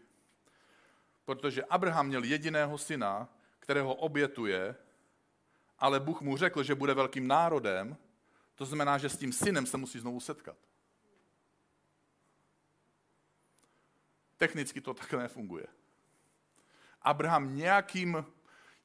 Protože 1.25 1.65
Abraham 1.65 2.07
měl 2.07 2.23
jediného 2.23 2.77
syna, 2.77 3.29
kterého 3.59 3.95
obětuje, 3.95 4.75
ale 5.79 5.99
Bůh 5.99 6.21
mu 6.21 6.37
řekl, 6.37 6.63
že 6.63 6.75
bude 6.75 6.93
velkým 6.93 7.27
národem, 7.27 7.97
to 8.55 8.65
znamená, 8.65 8.97
že 8.97 9.09
s 9.09 9.17
tím 9.17 9.33
synem 9.33 9.65
se 9.65 9.77
musí 9.77 9.99
znovu 9.99 10.19
setkat. 10.19 10.57
Technicky 14.37 14.81
to 14.81 14.93
takhle 14.93 15.21
nefunguje. 15.21 15.80
Abraham 17.01 17.55
nějakým 17.55 18.25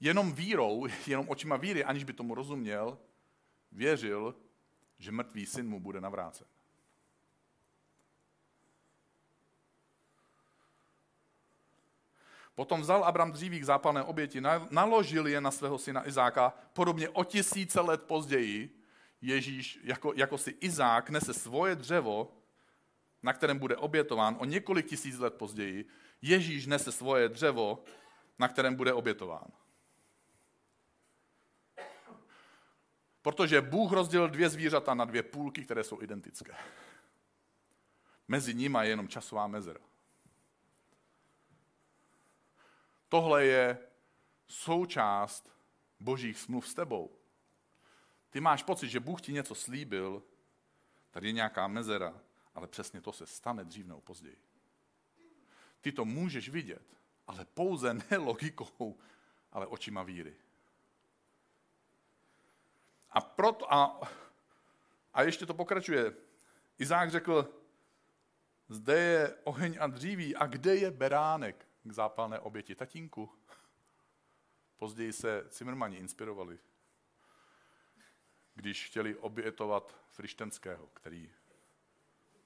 jenom 0.01 0.33
vírou, 0.33 0.87
jenom 1.07 1.29
očima 1.29 1.57
víry, 1.57 1.85
aniž 1.85 2.05
by 2.05 2.13
tomu 2.13 2.35
rozuměl, 2.35 2.99
věřil, 3.73 4.35
že 4.99 5.13
mrtvý 5.13 5.47
syn 5.47 5.69
mu 5.69 5.81
bude 5.81 6.01
navrácen. 6.01 6.47
Potom 12.55 12.81
vzal 12.81 13.05
Abram 13.05 13.33
dříví 13.33 13.61
k 13.61 13.65
zápalné 13.65 14.03
oběti, 14.03 14.41
naložil 14.71 15.27
je 15.27 15.41
na 15.41 15.51
svého 15.51 15.79
syna 15.79 16.09
Izáka, 16.09 16.53
podobně 16.73 17.09
o 17.09 17.25
tisíce 17.25 17.81
let 17.81 18.03
později 18.03 18.83
Ježíš, 19.21 19.79
jako, 19.83 20.13
jako 20.17 20.39
si 20.39 20.51
Izák, 20.51 21.11
nese 21.11 21.35
svoje 21.35 21.77
dřevo, 21.77 22.33
na 23.23 23.33
kterém 23.33 23.59
bude 23.59 23.77
obětován 23.77 24.37
o 24.41 24.45
několik 24.45 24.87
tisíc 24.87 25.19
let 25.19 25.35
později, 25.35 25.85
Ježíš 26.23 26.67
nese 26.67 26.93
svoje 26.93 27.29
dřevo, 27.29 27.85
na 28.39 28.49
kterém 28.49 28.75
bude 28.75 28.93
obětován. 28.93 29.49
Protože 33.23 33.61
Bůh 33.61 33.93
rozdělil 33.93 34.29
dvě 34.29 34.49
zvířata 34.49 34.95
na 34.95 35.05
dvě 35.05 35.23
půlky, 35.23 35.65
které 35.65 35.85
jsou 35.85 36.03
identické. 36.03 36.55
Mezi 38.29 38.55
nimi 38.55 38.79
je 38.83 38.89
jenom 38.89 39.09
časová 39.09 39.47
mezera. 39.47 39.81
Tohle 43.09 43.45
je 43.45 43.79
součást 44.49 45.53
božích 46.01 46.39
smluv 46.39 46.69
s 46.69 46.75
tebou. 46.75 47.17
Ty 48.31 48.41
máš 48.41 48.63
pocit, 48.63 48.89
že 48.89 49.01
Bůh 49.01 49.21
ti 49.21 49.33
něco 49.33 49.55
slíbil, 49.55 50.23
tady 51.11 51.29
je 51.29 51.33
nějaká 51.33 51.69
mezera, 51.69 52.21
ale 52.55 52.67
přesně 52.67 53.01
to 53.01 53.13
se 53.13 53.27
stane 53.27 53.65
dřív 53.65 53.87
nebo 53.87 54.01
později. 54.01 54.39
Ty 55.81 55.93
to 55.93 56.05
můžeš 56.05 56.49
vidět, 56.49 56.96
ale 57.27 57.45
pouze 57.45 57.95
ne 57.95 58.17
logikou, 58.17 58.99
ale 59.53 59.67
očima 59.67 60.03
víry. 60.03 60.37
A, 63.11 63.21
proto, 63.21 63.75
a, 63.75 64.01
a 65.15 65.23
ještě 65.23 65.47
to 65.47 65.55
pokračuje. 65.55 66.15
Izák 66.79 67.11
řekl, 67.11 67.55
zde 68.69 68.99
je 68.99 69.37
oheň 69.45 69.77
a 69.81 69.87
dříví, 69.87 70.37
a 70.37 70.47
kde 70.47 70.77
je 70.77 70.91
beránek 70.91 71.69
k 71.83 71.93
zápalné 71.93 72.39
oběti? 72.39 72.75
Tatínku. 72.75 73.31
Později 74.77 75.13
se 75.13 75.45
Cimrmani 75.49 75.97
inspirovali, 75.97 76.59
když 78.55 78.87
chtěli 78.87 79.17
obětovat 79.17 79.97
Frištenského, 80.11 80.87
který 80.87 81.33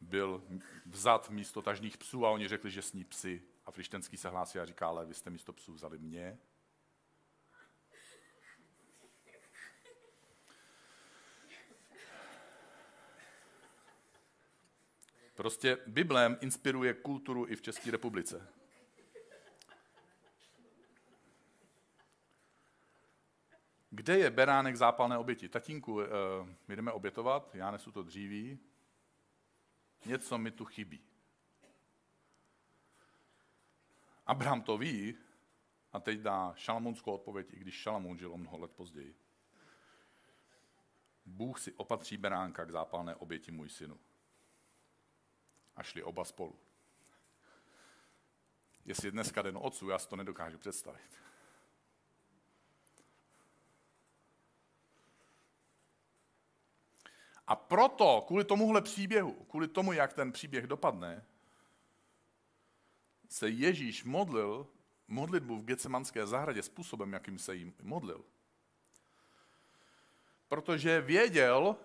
byl 0.01 0.43
vzat 0.87 1.31
místo 1.31 1.62
tažných 1.62 1.99
psů 1.99 2.27
a 2.27 2.31
oni 2.31 2.49
řekli, 2.49 2.71
že 2.71 2.83
sní 2.83 3.05
psy. 3.05 3.43
A 3.70 3.72
Frištenský 3.72 4.16
se 4.16 4.28
hlásí 4.28 4.59
a 4.59 4.64
říká, 4.64 4.88
ale 4.88 5.06
vy 5.06 5.14
jste 5.14 5.30
místo 5.30 5.52
psů 5.52 5.72
vzali 5.72 5.98
mě. 5.98 6.38
Prostě 15.35 15.78
Biblem 15.87 16.38
inspiruje 16.40 16.94
kulturu 16.94 17.46
i 17.46 17.56
v 17.56 17.62
České 17.62 17.90
republice. 17.90 18.48
Kde 23.90 24.18
je 24.18 24.30
beránek 24.30 24.76
zápalné 24.76 25.18
oběti? 25.18 25.48
Tatínku, 25.48 26.02
eh, 26.02 26.06
my 26.68 26.76
jdeme 26.76 26.92
obětovat, 26.92 27.54
já 27.54 27.70
nesu 27.70 27.92
to 27.92 28.02
dříví. 28.02 28.59
něco 30.06 30.38
mi 30.38 30.50
tu 30.50 30.64
chybí. 30.64 31.10
Abraham 34.31 34.62
to 34.62 34.79
ví 34.79 35.19
a 35.93 36.01
teď 36.01 36.19
dá 36.21 36.55
šalamounskou 36.57 37.12
odpověď, 37.12 37.53
i 37.53 37.59
když 37.59 37.75
Šalamoun 37.75 38.19
žil 38.19 38.33
o 38.33 38.37
mnoho 38.37 38.59
let 38.59 38.71
později. 38.71 39.16
Bůh 41.27 41.61
si 41.61 41.73
opatří 41.73 42.16
beránka 42.16 42.64
k 42.64 42.71
zápalné 42.71 43.14
oběti 43.14 43.53
můj 43.53 43.69
synu. 43.69 43.99
A 45.77 45.83
šli 45.83 46.03
oba 46.03 46.25
spolu. 46.25 46.59
Jestli 48.85 49.11
dneska 49.11 49.43
den 49.43 49.59
otců, 49.61 49.88
já 49.88 49.99
si 49.99 50.09
to 50.09 50.16
nedokážu 50.16 50.59
představit. 50.59 51.21
A 57.47 57.57
proto, 57.57 58.25
kvůli 58.27 58.45
tomuhle 58.45 58.83
příběhu, 58.83 59.33
kvůli 59.33 59.69
tomu, 59.69 59.93
jak 59.93 60.12
ten 60.12 60.33
příběh 60.33 60.66
dopadne, 60.66 61.25
se 63.31 63.49
Ježíš 63.49 64.05
modlil 64.05 64.66
modlitbu 65.09 65.59
v 65.59 65.64
Getsemanské 65.64 66.27
zahradě 66.27 66.62
způsobem, 66.62 67.12
jakým 67.12 67.38
se 67.38 67.55
jim 67.55 67.75
modlil. 67.83 68.25
Protože 70.49 71.01
věděl, 71.01 71.77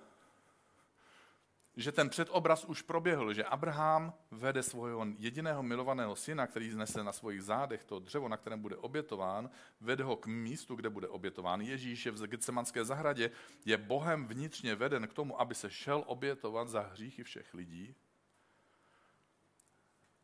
že 1.78 1.92
ten 1.92 2.10
předobraz 2.10 2.66
už 2.66 2.82
proběhl, 2.82 3.34
že 3.34 3.44
Abraham 3.44 4.14
vede 4.32 4.64
svého 4.64 5.06
jediného 5.18 5.64
milovaného 5.64 6.16
syna, 6.16 6.48
který 6.48 6.72
znese 6.72 7.04
na 7.04 7.12
svých 7.12 7.44
zádech 7.44 7.84
to 7.84 8.00
dřevo, 8.00 8.30
na 8.30 8.38
kterém 8.38 8.62
bude 8.62 8.76
obětován, 8.78 9.50
vede 9.82 10.04
ho 10.04 10.16
k 10.16 10.28
místu, 10.28 10.76
kde 10.76 10.90
bude 10.90 11.08
obětován. 11.08 11.62
Ježíš 11.62 12.06
je 12.06 12.12
v 12.12 12.28
Getsemanské 12.28 12.86
zahradě, 12.86 13.32
je 13.66 13.78
Bohem 13.78 14.28
vnitřně 14.28 14.76
veden 14.76 15.08
k 15.08 15.14
tomu, 15.14 15.42
aby 15.42 15.56
se 15.56 15.70
šel 15.70 16.04
obětovat 16.08 16.70
za 16.70 16.82
hříchy 16.82 17.24
všech 17.24 17.54
lidí. 17.54 17.96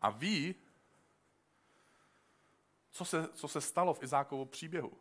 A 0.02 0.10
ví, 0.10 0.56
co 2.92 3.06
se, 3.06 3.28
co 3.28 3.48
se 3.48 3.62
stalo 3.62 3.94
v 3.94 4.04
Izákovu 4.04 4.46
příběhu. 4.46 4.98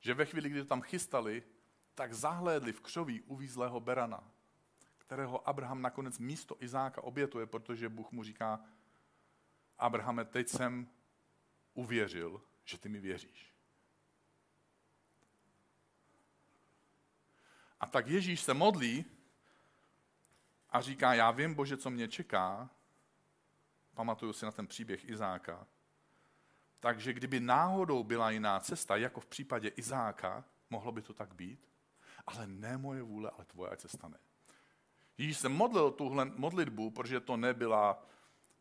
Že 0.00 0.14
ve 0.14 0.24
chvíli, 0.26 0.50
kdy 0.50 0.62
to 0.62 0.68
tam 0.68 0.82
chystali, 0.82 1.42
tak 1.94 2.12
zahlédli 2.12 2.72
v 2.72 2.80
křoví 2.80 3.22
uvízlého 3.22 3.80
berana, 3.80 4.30
kterého 4.98 5.48
Abraham 5.48 5.82
nakonec 5.82 6.18
místo 6.18 6.56
Izáka 6.60 7.02
obětuje, 7.02 7.46
protože 7.46 7.88
Bůh 7.88 8.12
mu 8.12 8.24
říká, 8.24 8.60
Abrahame, 9.78 10.24
teď 10.24 10.48
jsem 10.48 10.88
uvěřil, 11.74 12.42
že 12.64 12.78
ty 12.78 12.88
mi 12.88 13.00
věříš. 13.00 13.52
A 17.80 17.86
tak 17.86 18.06
Ježíš 18.06 18.40
se 18.40 18.54
modlí 18.54 19.04
a 20.70 20.80
říká, 20.80 21.14
já 21.14 21.30
vím, 21.30 21.54
Bože, 21.54 21.76
co 21.76 21.90
mě 21.90 22.08
čeká. 22.08 22.70
Pamatuju 23.94 24.32
si 24.32 24.44
na 24.44 24.50
ten 24.50 24.66
příběh 24.66 25.08
Izáka. 25.08 25.66
Takže 26.80 27.12
kdyby 27.12 27.40
náhodou 27.40 28.04
byla 28.04 28.30
jiná 28.30 28.60
cesta, 28.60 28.96
jako 28.96 29.20
v 29.20 29.26
případě 29.26 29.68
Izáka, 29.68 30.44
mohlo 30.70 30.92
by 30.92 31.02
to 31.02 31.14
tak 31.14 31.34
být, 31.34 31.68
ale 32.26 32.46
ne 32.46 32.78
moje 32.78 33.02
vůle, 33.02 33.30
ale 33.30 33.44
tvoje, 33.44 33.70
ať 33.70 33.80
se 33.80 33.88
stane. 33.88 34.18
Ježíš 35.18 35.38
se 35.38 35.48
modlil 35.48 35.90
tuhle 35.90 36.24
modlitbu, 36.24 36.90
protože 36.90 37.20
to 37.20 37.36
nebyla 37.36 38.06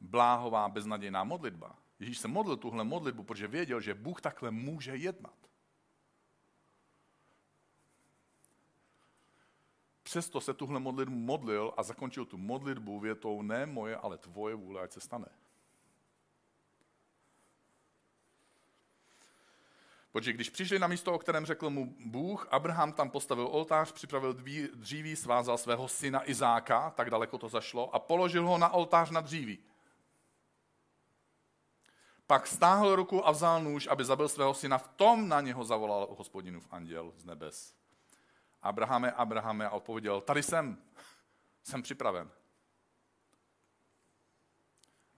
bláhová, 0.02 0.70
beznadějná 0.70 1.24
modlitba. 1.24 1.76
Ježíš 2.00 2.18
se 2.18 2.28
modlil 2.28 2.58
tuhle 2.58 2.84
modlitbu, 2.84 3.24
protože 3.24 3.48
věděl, 3.48 3.82
že 3.82 3.94
Bůh 3.94 4.22
takhle 4.22 4.52
může 4.52 4.96
jednat. 4.96 5.36
Přesto 10.04 10.42
se 10.42 10.54
tuhle 10.54 10.80
modlitbu 10.80 11.16
modlil 11.16 11.74
a 11.78 11.84
zakončil 11.84 12.26
tu 12.26 12.38
modlitbu 12.38 13.00
větou 13.00 13.42
ne 13.42 13.66
moje, 13.66 13.98
ale 13.98 14.18
tvoje 14.18 14.56
vůle, 14.56 14.82
ať 14.82 14.92
se 14.92 15.00
stane. 15.00 15.28
Protože 20.16 20.34
když 20.34 20.50
přišli 20.50 20.80
na 20.80 20.88
místo, 20.88 21.14
o 21.14 21.20
kterém 21.20 21.46
řekl 21.46 21.70
mu 21.70 21.96
Bůh, 22.06 22.48
Abraham 22.52 22.94
tam 22.94 23.10
postavil 23.10 23.48
oltář, 23.48 23.92
připravil 23.92 24.34
dříví, 24.74 25.16
svázal 25.16 25.58
svého 25.58 25.88
syna 25.88 26.30
Izáka, 26.30 26.90
tak 26.90 27.10
daleko 27.10 27.38
to 27.38 27.50
zašlo, 27.50 27.96
a 27.96 28.00
položil 28.00 28.48
ho 28.48 28.58
na 28.58 28.70
oltář 28.70 29.10
na 29.10 29.22
dříví. 29.22 29.60
Pak 32.28 32.48
stáhl 32.48 32.96
ruku 32.96 33.28
a 33.28 33.32
vzal 33.32 33.64
nůž, 33.64 33.88
aby 33.88 34.06
zabil 34.06 34.30
svého 34.30 34.54
syna. 34.54 34.78
V 34.78 34.88
tom 34.88 35.28
na 35.28 35.42
něho 35.42 35.64
zavolal 35.64 36.08
hospodinův 36.18 36.68
anděl 36.72 37.14
z 37.18 37.26
nebes. 37.26 37.76
Abrahame, 38.62 39.12
Abrahame 39.12 39.68
a 39.68 39.72
odpověděl, 39.72 40.22
tady 40.22 40.44
jsem, 40.44 40.78
jsem 41.64 41.82
připraven. 41.82 42.32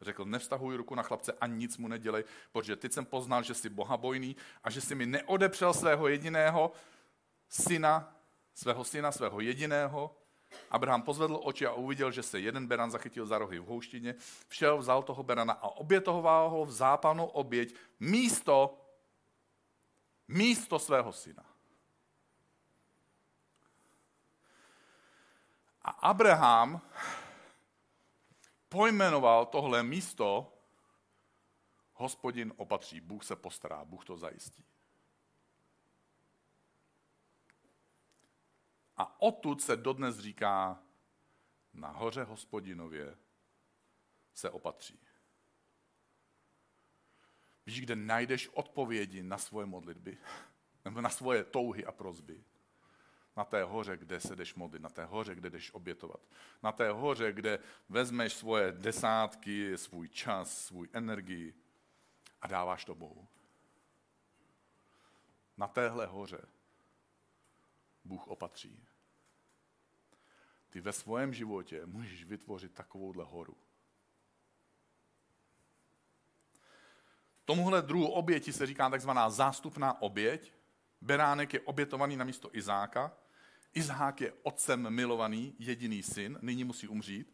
Řekl, 0.02 0.26
nevztahuj 0.26 0.76
ruku 0.76 0.96
na 0.96 1.04
chlapce 1.04 1.34
a 1.42 1.48
nic 1.48 1.78
mu 1.78 1.88
nedělej, 1.88 2.24
protože 2.52 2.76
teď 2.76 2.94
jsem 2.94 3.06
poznal, 3.06 3.44
že 3.44 3.54
jsi 3.54 3.70
bohabojný 3.70 4.36
a 4.64 4.70
že 4.70 4.82
jsi 4.82 4.96
mi 4.96 5.06
neodepřel 5.06 5.74
svého 5.74 6.08
jediného 6.08 6.72
syna, 7.50 8.16
svého 8.54 8.84
syna, 8.84 9.12
svého 9.12 9.40
jediného. 9.40 10.16
Abraham 10.72 11.02
pozvedl 11.02 11.40
oči 11.44 11.66
a 11.66 11.74
uviděl, 11.74 12.12
že 12.12 12.24
se 12.24 12.40
jeden 12.40 12.68
beran 12.68 12.92
zachytil 12.92 13.26
za 13.26 13.38
rohy 13.38 13.60
v 13.60 13.66
houštině, 13.66 14.16
všel, 14.48 14.78
vzal 14.78 15.04
toho 15.04 15.24
berana 15.24 15.54
a 15.54 15.68
obětoval 15.68 16.50
ho 16.50 16.66
v 16.66 16.72
zápalnou 16.72 17.26
oběť 17.26 17.76
místo, 18.00 18.78
místo 20.28 20.80
svého 20.80 21.14
syna. 21.14 21.44
A 25.82 25.90
Abraham 25.90 26.82
pojmenoval 28.70 29.46
tohle 29.46 29.84
místo, 29.84 30.54
hospodin 31.94 32.54
opatří, 32.58 33.02
Bůh 33.02 33.24
se 33.24 33.36
postará, 33.36 33.86
Bůh 33.86 34.06
to 34.06 34.18
zajistí. 34.18 34.66
A 38.98 39.22
odtud 39.22 39.62
se 39.62 39.78
dodnes 39.78 40.20
říká, 40.20 40.84
na 41.74 41.90
hoře 41.90 42.24
hospodinově 42.24 43.18
se 44.34 44.50
opatří. 44.50 45.00
Víš, 47.66 47.82
kde 47.82 47.96
najdeš 47.96 48.48
odpovědi 48.48 49.24
na 49.24 49.38
svoje 49.38 49.66
modlitby, 49.66 50.18
nebo 50.86 51.02
na 51.02 51.10
svoje 51.10 51.44
touhy 51.44 51.86
a 51.86 51.92
prozby? 51.92 52.44
Na 53.38 53.46
té 53.46 53.64
hoře, 53.64 53.98
kde 53.98 54.20
se 54.20 54.36
jdeš 54.36 54.56
modlit, 54.56 54.82
na 54.82 54.90
té 54.90 55.06
hoře, 55.06 55.36
kde 55.36 55.50
jdeš 55.50 55.74
obětovat. 55.74 56.20
Na 56.64 56.72
té 56.72 56.90
hoře, 56.90 57.34
kde 57.34 57.60
vezmeš 57.90 58.34
svoje 58.34 58.72
desátky, 58.72 59.78
svůj 59.78 60.10
čas, 60.10 60.66
svůj 60.66 60.90
energii 60.94 61.54
a 62.42 62.48
dáváš 62.48 62.86
to 62.86 62.96
Bohu. 62.96 63.28
Na 65.58 65.68
téhle 65.68 66.06
hoře 66.06 66.42
Bůh 68.04 68.28
opatří. 68.28 68.88
Ty 70.70 70.82
ve 70.82 70.94
svém 70.94 71.34
životě 71.34 71.86
můžeš 71.86 72.24
vytvořit 72.24 72.74
takovouhle 72.74 73.26
horu. 73.26 73.58
Tomuhle 77.46 77.82
druhu 77.82 78.08
oběti 78.08 78.54
se 78.54 78.66
říká 78.66 78.90
takzvaná 78.90 79.30
zástupná 79.30 80.02
oběť. 80.02 80.54
Beránek 81.02 81.54
je 81.54 81.60
obětovaný 81.60 82.16
na 82.16 82.26
místo 82.26 82.56
Izáka 82.56 83.18
Izhák 83.78 84.22
je 84.22 84.34
otcem 84.44 84.90
milovaný, 84.90 85.56
jediný 85.60 86.04
syn, 86.04 86.40
nyní 86.42 86.64
musí 86.64 86.88
umřít 86.88 87.34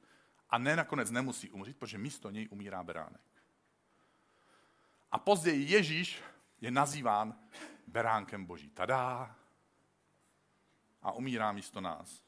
a 0.50 0.58
ne 0.58 0.76
nakonec 0.76 1.12
nemusí 1.12 1.50
umřít, 1.50 1.78
protože 1.78 1.98
místo 1.98 2.30
něj 2.30 2.48
umírá 2.52 2.84
beránek. 2.84 3.22
A 5.12 5.20
později 5.20 5.72
Ježíš 5.72 6.22
je 6.62 6.72
nazýván 6.72 7.40
beránkem 7.88 8.46
boží. 8.46 8.70
Tadá! 8.70 9.36
A 11.02 11.12
umírá 11.12 11.52
místo 11.52 11.82
nás. 11.82 12.24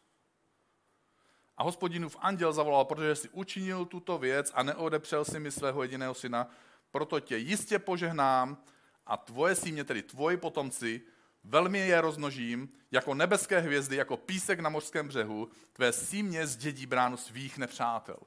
A 1.57 1.63
hospodinův 1.63 2.17
anděl 2.19 2.53
zavolal, 2.53 2.85
protože 2.85 3.15
si 3.15 3.29
učinil 3.29 3.85
tuto 3.85 4.17
věc 4.17 4.51
a 4.55 4.63
neodepřel 4.63 5.25
si 5.25 5.39
mi 5.39 5.51
svého 5.51 5.81
jediného 5.81 6.13
syna, 6.13 6.47
proto 6.91 7.19
tě 7.19 7.37
jistě 7.37 7.79
požehnám 7.79 8.63
a 9.05 9.17
tvoje 9.17 9.55
símě, 9.55 9.83
tedy 9.83 10.03
tvoji 10.03 10.37
potomci, 10.37 11.01
Velmi 11.47 11.79
je 11.79 12.01
roznožím, 12.01 12.69
jako 12.91 13.13
nebeské 13.13 13.59
hvězdy, 13.59 13.95
jako 13.95 14.17
písek 14.17 14.59
na 14.59 14.69
mořském 14.69 15.07
břehu, 15.07 15.49
tvé 15.73 15.93
símě 15.93 16.47
zdědí 16.47 16.85
bránu 16.85 17.17
svých 17.17 17.57
nepřátel. 17.57 18.17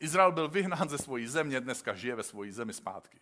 Izrael 0.00 0.32
byl 0.32 0.48
vyhnán 0.48 0.88
ze 0.88 0.98
svojí 0.98 1.26
země, 1.26 1.60
dneska 1.60 1.94
žije 1.94 2.14
ve 2.14 2.22
svojí 2.22 2.52
zemi 2.52 2.72
zpátky. 2.72 3.20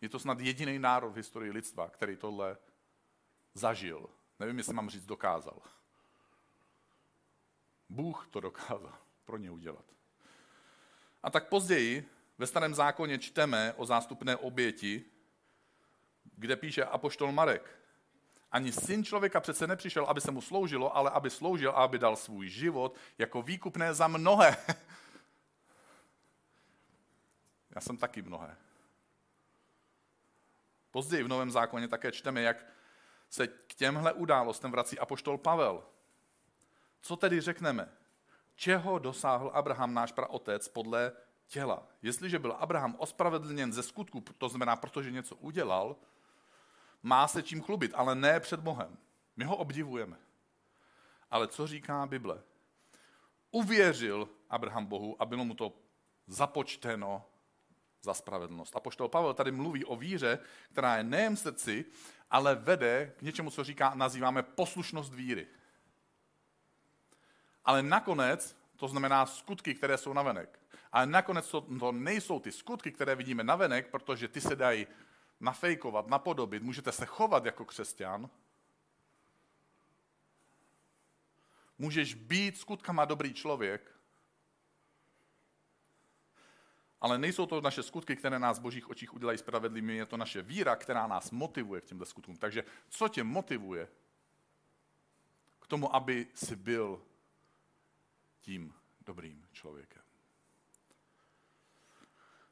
Je 0.00 0.08
to 0.08 0.18
snad 0.18 0.40
jediný 0.40 0.78
národ 0.78 1.10
v 1.10 1.16
historii 1.16 1.52
lidstva, 1.52 1.90
který 1.90 2.16
tohle 2.16 2.56
zažil. 3.54 4.08
Nevím, 4.40 4.58
jestli 4.58 4.74
mám 4.74 4.90
říct 4.90 5.06
dokázal. 5.06 5.62
Bůh 7.88 8.28
to 8.30 8.40
dokázal 8.40 8.98
pro 9.24 9.36
ně 9.36 9.50
udělat. 9.50 9.84
A 11.22 11.30
tak 11.30 11.48
později 11.48 12.08
ve 12.38 12.46
starém 12.46 12.74
zákoně 12.74 13.18
čteme 13.18 13.72
o 13.76 13.86
zástupné 13.86 14.36
oběti, 14.36 15.04
kde 16.36 16.56
píše 16.56 16.84
apoštol 16.84 17.32
Marek. 17.32 17.78
Ani 18.52 18.72
syn 18.72 19.04
člověka 19.04 19.40
přece 19.40 19.66
nepřišel, 19.66 20.04
aby 20.04 20.20
se 20.20 20.30
mu 20.30 20.40
sloužilo, 20.40 20.96
ale 20.96 21.10
aby 21.10 21.30
sloužil 21.30 21.70
a 21.70 21.74
aby 21.74 21.98
dal 21.98 22.16
svůj 22.16 22.48
život 22.48 22.96
jako 23.18 23.42
výkupné 23.42 23.94
za 23.94 24.08
mnohé. 24.08 24.56
Já 27.74 27.80
jsem 27.80 27.96
taky 27.96 28.22
mnohé. 28.22 28.56
Později 30.90 31.22
v 31.22 31.28
Novém 31.28 31.50
zákoně 31.50 31.88
také 31.88 32.12
čteme, 32.12 32.42
jak 32.42 32.66
se 33.30 33.46
k 33.46 33.74
těmhle 33.74 34.12
událostem 34.12 34.70
vrací 34.70 34.98
apoštol 34.98 35.38
Pavel. 35.38 35.84
Co 37.00 37.16
tedy 37.16 37.40
řekneme? 37.40 37.92
Čeho 38.54 38.98
dosáhl 38.98 39.50
Abraham, 39.54 39.94
náš 39.94 40.12
praotec, 40.12 40.68
podle 40.68 41.12
těla? 41.46 41.86
Jestliže 42.02 42.38
byl 42.38 42.52
Abraham 42.52 42.94
ospravedlněn 42.98 43.72
ze 43.72 43.82
skutku, 43.82 44.24
to 44.38 44.48
znamená, 44.48 44.76
protože 44.76 45.10
něco 45.10 45.36
udělal, 45.36 45.96
má 47.06 47.28
se 47.28 47.42
čím 47.42 47.62
chlubit, 47.62 47.92
ale 47.94 48.14
ne 48.14 48.40
před 48.40 48.60
Bohem. 48.60 48.98
My 49.36 49.44
ho 49.44 49.56
obdivujeme. 49.56 50.16
Ale 51.30 51.48
co 51.48 51.66
říká 51.66 52.06
Bible? 52.06 52.42
Uvěřil 53.50 54.28
Abraham 54.50 54.86
Bohu 54.86 55.22
a 55.22 55.24
bylo 55.24 55.44
mu 55.44 55.54
to 55.54 55.72
započteno 56.26 57.24
za 58.02 58.14
spravedlnost. 58.14 58.76
A 58.76 58.80
poštol 58.80 59.08
Pavel 59.08 59.34
tady 59.34 59.50
mluví 59.50 59.84
o 59.84 59.96
víře, 59.96 60.38
která 60.72 60.96
je 60.96 61.04
nejen 61.04 61.36
v 61.36 61.40
srdci, 61.40 61.84
ale 62.30 62.54
vede 62.54 63.14
k 63.18 63.22
něčemu, 63.22 63.50
co 63.50 63.64
říká, 63.64 63.92
nazýváme 63.94 64.42
poslušnost 64.42 65.14
víry. 65.14 65.46
Ale 67.64 67.82
nakonec 67.82 68.56
to 68.76 68.88
znamená 68.88 69.26
skutky, 69.26 69.74
které 69.74 69.98
jsou 69.98 70.12
navenek. 70.12 70.60
Ale 70.92 71.06
nakonec 71.06 71.50
to, 71.50 71.60
to 71.60 71.92
nejsou 71.92 72.40
ty 72.40 72.52
skutky, 72.52 72.92
které 72.92 73.14
vidíme 73.14 73.44
navenek, 73.44 73.90
protože 73.90 74.28
ty 74.28 74.40
se 74.40 74.56
dají 74.56 74.86
nafejkovat, 75.40 76.08
napodobit, 76.08 76.62
můžete 76.62 76.92
se 76.92 77.06
chovat 77.06 77.44
jako 77.44 77.64
křesťan, 77.64 78.30
můžeš 81.78 82.14
být 82.14 82.58
skutkama 82.58 83.04
dobrý 83.04 83.34
člověk, 83.34 83.96
ale 87.00 87.18
nejsou 87.18 87.46
to 87.46 87.60
naše 87.60 87.82
skutky, 87.82 88.16
které 88.16 88.38
nás 88.38 88.58
v 88.58 88.62
božích 88.62 88.90
očích 88.90 89.14
udělají 89.14 89.38
spravedlivými, 89.38 89.96
je 89.96 90.06
to 90.06 90.16
naše 90.16 90.42
víra, 90.42 90.76
která 90.76 91.06
nás 91.06 91.30
motivuje 91.30 91.80
k 91.80 91.84
těmto 91.84 92.04
skutkům. 92.04 92.36
Takže 92.36 92.64
co 92.88 93.08
tě 93.08 93.24
motivuje 93.24 93.88
k 95.60 95.66
tomu, 95.66 95.94
aby 95.94 96.26
si 96.34 96.56
byl 96.56 97.02
tím 98.40 98.74
dobrým 99.00 99.48
člověkem? 99.52 100.05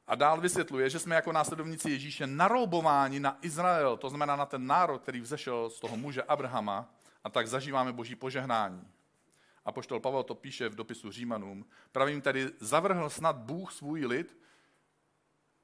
A 0.06 0.14
dál 0.14 0.40
vysvětluje, 0.40 0.90
že 0.90 0.98
jsme 0.98 1.14
jako 1.14 1.32
následovníci 1.32 1.90
Ježíše 1.90 2.26
naroubováni 2.26 3.20
na 3.20 3.38
Izrael, 3.42 3.96
to 3.96 4.08
znamená 4.08 4.36
na 4.36 4.46
ten 4.46 4.66
národ, 4.66 5.02
který 5.02 5.20
vzešel 5.20 5.70
z 5.70 5.80
toho 5.80 5.96
muže 5.96 6.22
Abrahama, 6.22 6.94
a 7.24 7.30
tak 7.30 7.48
zažíváme 7.48 7.92
boží 7.92 8.14
požehnání. 8.14 8.88
A 9.64 9.72
poštol 9.72 10.00
Pavel 10.00 10.22
to 10.22 10.34
píše 10.34 10.68
v 10.68 10.74
dopisu 10.74 11.10
Římanům. 11.10 11.66
Pravím 11.92 12.20
tedy, 12.20 12.50
zavrhl 12.60 13.10
snad 13.10 13.36
Bůh 13.36 13.72
svůj 13.72 14.06
lid, 14.06 14.38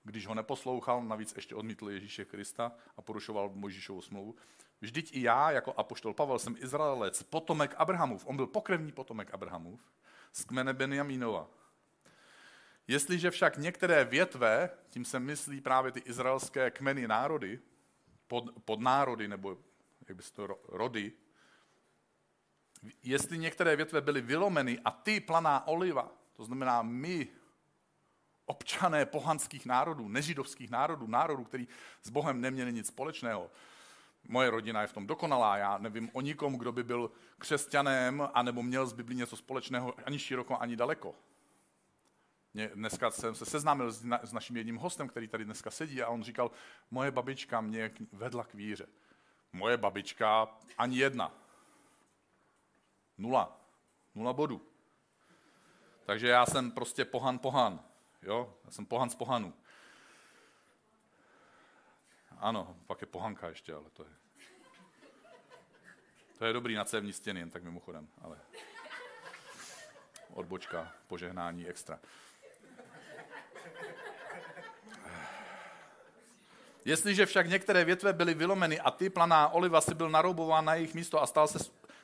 když 0.05 0.27
ho 0.27 0.35
neposlouchal, 0.35 1.03
navíc 1.03 1.33
ještě 1.37 1.55
odmítl 1.55 1.91
Ježíše 1.91 2.25
Krista 2.25 2.73
a 2.97 3.03
porušoval 3.03 3.51
Mojžíšovu 3.55 4.03
smlouvu. 4.03 4.35
Vždyť 4.81 5.17
i 5.17 5.23
já, 5.23 5.51
jako 5.51 5.75
apoštol 5.77 6.15
Pavel, 6.15 6.39
jsem 6.39 6.57
Izraelec, 6.59 7.23
potomek 7.23 7.75
Abrahamův. 7.77 8.27
On 8.27 8.37
byl 8.37 8.47
pokrevní 8.47 8.93
potomek 8.93 9.35
Abrahamův 9.35 9.81
z 10.33 10.45
kmene 10.45 10.73
Benjamínova. 10.73 11.49
Jestliže 12.91 13.31
však 13.31 13.57
některé 13.57 14.05
větve, 14.05 14.71
tím 14.89 15.05
se 15.05 15.21
myslí 15.21 15.61
právě 15.61 15.93
ty 15.93 16.01
izraelské 16.01 16.71
kmeny 16.71 17.09
národy, 17.09 17.61
pod, 18.27 18.45
podnárody, 18.65 19.29
nebo 19.29 19.59
jak 20.09 20.17
by 20.17 20.23
se 20.23 20.33
to 20.33 20.59
rody, 20.69 21.13
jestli 23.03 23.39
některé 23.39 23.77
větve 23.77 24.01
byly 24.01 24.21
vylomeny 24.21 24.81
a 24.85 24.91
ty 24.91 25.21
planá 25.21 25.67
oliva, 25.67 26.13
to 26.33 26.45
znamená 26.45 26.83
my, 26.83 27.29
občané 28.47 29.07
pohanských 29.07 29.67
národů, 29.67 30.09
nežidovských 30.09 30.71
národů, 30.71 31.07
národů, 31.07 31.45
který 31.45 31.69
s 32.03 32.11
Bohem 32.11 32.41
neměli 32.41 32.73
nic 32.73 32.87
společného, 32.87 33.51
moje 34.29 34.51
rodina 34.51 34.81
je 34.81 34.87
v 34.87 34.93
tom 34.93 35.07
dokonalá, 35.07 35.57
já 35.57 35.79
nevím 35.79 36.11
o 36.13 36.21
nikom, 36.21 36.59
kdo 36.59 36.73
by 36.73 36.85
byl 36.85 37.11
křesťanem, 37.39 38.29
anebo 38.35 38.63
měl 38.63 38.87
z 38.87 38.93
Biblí 38.93 39.17
něco 39.17 39.37
společného 39.37 39.95
ani 40.07 40.19
široko, 40.19 40.57
ani 40.63 40.77
daleko. 40.77 41.15
Dneska 42.55 43.11
jsem 43.11 43.35
se 43.35 43.47
seznámil 43.47 43.93
s, 43.93 44.05
na, 44.05 44.21
s 44.23 44.33
naším 44.33 44.57
jedním 44.57 44.77
hostem, 44.77 45.09
který 45.09 45.29
tady 45.29 45.45
dneska 45.45 45.71
sedí 45.71 46.03
a 46.03 46.09
on 46.09 46.23
říkal, 46.23 46.51
moje 46.91 47.11
babička 47.11 47.61
mě 47.61 47.91
vedla 48.13 48.45
k 48.45 48.55
víře. 48.55 48.87
Moje 49.53 49.77
babička 49.77 50.49
ani 50.79 50.99
jedna. 50.99 51.33
Nula. 53.19 53.61
Nula 54.15 54.33
bodů. 54.33 54.67
Takže 56.05 56.29
já 56.29 56.47
jsem 56.47 56.71
prostě 56.71 57.05
pohan 57.05 57.39
pohan. 57.39 57.85
Jo? 58.23 58.59
Já 58.65 58.71
jsem 58.71 58.87
pohan 58.87 59.11
z 59.11 59.15
pohanů. 59.15 59.55
Ano, 62.39 62.77
pak 62.87 63.01
je 63.01 63.07
pohanka 63.07 63.49
ještě, 63.49 63.75
ale 63.75 63.91
to 63.91 64.03
je... 64.03 64.11
To 66.39 66.45
je 66.45 66.53
dobrý 66.53 66.75
na 66.75 66.85
cévní 66.85 67.13
stěny, 67.13 67.41
jen 67.41 67.51
tak 67.51 67.63
mimochodem, 67.63 68.09
ale 68.21 68.39
odbočka, 70.35 70.93
požehnání 71.07 71.69
extra. 71.69 72.01
Jestliže 76.85 77.27
však 77.27 77.49
některé 77.49 77.85
větve 77.85 78.13
byly 78.13 78.35
vylomeny 78.35 78.81
a 78.81 78.91
ty 78.91 79.11
planá 79.11 79.49
oliva 79.49 79.81
si 79.81 79.95
byl 79.95 80.11
naroubován 80.11 80.65
na 80.65 80.75
jejich 80.75 80.95
místo 80.95 81.23
a 81.23 81.27
stal 81.27 81.49
se, 81.49 81.59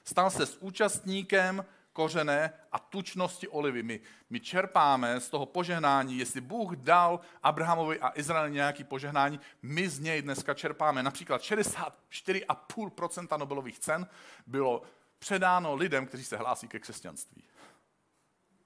stal 0.05 0.31
se 0.31 0.47
s 0.47 0.57
účastníkem 0.61 1.65
kořené 1.93 2.53
a 2.73 2.79
tučnosti 2.79 3.49
olivy. 3.49 3.83
My, 3.83 4.01
my 4.31 4.41
čerpáme 4.41 5.21
z 5.21 5.31
toho 5.31 5.47
požehnání, 5.47 6.19
jestli 6.19 6.41
Bůh 6.41 6.73
dal 6.73 7.21
Abrahamovi 7.43 8.01
a 8.01 8.13
Izraeli 8.15 8.53
nějaký 8.53 8.85
požehnání, 8.85 9.41
my 9.63 9.89
z 9.89 9.99
něj 9.99 10.23
dneska 10.23 10.55
čerpáme. 10.55 11.03
Například 11.03 11.41
64,5% 11.41 13.39
Nobelových 13.39 13.79
cen 13.79 14.07
bylo 14.47 14.83
předáno 15.19 15.75
lidem, 15.75 16.07
kteří 16.07 16.25
se 16.25 16.37
hlásí 16.37 16.69
ke 16.69 16.79
křesťanství. 16.79 17.43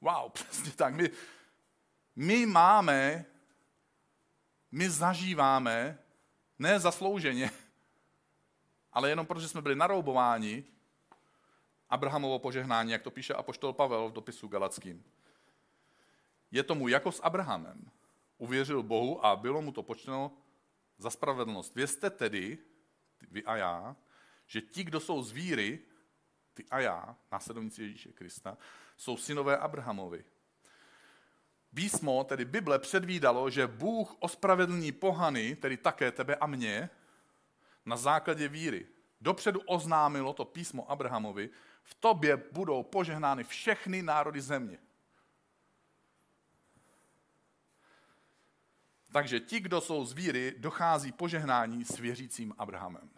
Wow, 0.01 0.31
přesně 0.33 0.73
tak. 0.73 0.95
My, 0.95 1.11
my 2.17 2.47
máme 2.47 3.25
my 4.73 4.91
zažíváme, 4.91 5.99
ne 6.59 6.81
zaslouženě, 6.81 7.51
ale 8.93 9.09
jenom 9.09 9.27
protože 9.27 9.49
jsme 9.49 9.63
byli 9.63 9.77
naroubováni, 9.77 10.65
Abrahamovo 11.91 12.39
požehnání, 12.39 12.93
jak 12.93 13.03
to 13.03 13.11
píše 13.11 13.35
apoštol 13.35 13.73
Pavel 13.73 14.09
v 14.09 14.13
dopisu 14.13 14.49
Galackým. 14.49 15.05
Je 16.51 16.63
tomu 16.63 16.89
jako 16.89 17.13
s 17.13 17.21
Abrahamem. 17.23 17.91
Uvěřil 18.39 18.83
Bohu 18.83 19.27
a 19.27 19.37
bylo 19.37 19.63
mu 19.63 19.73
to 19.73 19.83
počteno 19.83 20.33
za 20.99 21.11
spravedlnost. 21.11 21.75
Vězte 21.75 22.11
tedy, 22.11 22.59
vy 23.31 23.45
a 23.45 23.57
já, 23.57 23.97
že 24.47 24.61
ti, 24.61 24.85
kdo 24.85 25.01
jsou 25.01 25.23
z 25.23 25.33
víry, 25.33 25.79
ty 26.55 26.65
a 26.71 26.81
já, 26.81 27.17
následovníci 27.33 27.83
Ježíše 27.83 28.13
Krista, 28.13 28.59
jsou 28.97 29.17
synové 29.17 29.59
Abrahamovi. 29.59 30.25
Písmo, 31.75 32.25
tedy 32.25 32.45
Bible, 32.45 32.79
předvídalo, 32.79 33.51
že 33.51 33.67
Bůh 33.67 34.17
ospravedlní 34.19 34.93
pohany, 34.93 35.57
tedy 35.57 35.77
také 35.77 36.13
tebe 36.13 36.37
a 36.37 36.47
mě, 36.47 36.91
na 37.87 37.97
základě 37.97 38.49
víry. 38.49 38.87
Dopředu 39.21 39.61
oznámilo 39.61 40.33
to 40.33 40.45
písmo 40.45 40.91
Abrahamovi, 40.91 41.51
v 41.83 41.95
tobě 41.95 42.37
budou 42.53 42.83
požehnány 42.83 43.45
všechny 43.45 44.03
národy 44.03 44.41
země. 44.41 44.79
Takže 49.13 49.41
ti, 49.41 49.61
kdo 49.61 49.81
jsou 49.81 50.05
z 50.05 50.13
víry, 50.13 50.55
dochází 50.59 51.13
požehnání 51.13 51.85
s 51.85 51.99
věřícím 51.99 52.55
Abrahamem. 52.59 53.11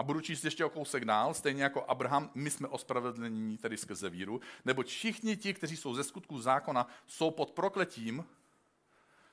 A 0.00 0.02
budu 0.02 0.20
číst 0.20 0.44
ještě 0.44 0.64
o 0.64 0.70
kousek 0.70 1.04
dál, 1.04 1.34
stejně 1.34 1.62
jako 1.62 1.84
Abraham, 1.84 2.30
my 2.34 2.50
jsme 2.50 2.68
ospravedlnění 2.68 3.58
tedy 3.58 3.76
skrze 3.76 4.10
víru, 4.10 4.40
nebo 4.64 4.82
všichni 4.82 5.36
ti, 5.36 5.54
kteří 5.54 5.76
jsou 5.76 5.94
ze 5.94 6.04
skutků 6.04 6.40
zákona, 6.40 6.86
jsou 7.06 7.30
pod 7.30 7.50
prokletím, 7.50 8.24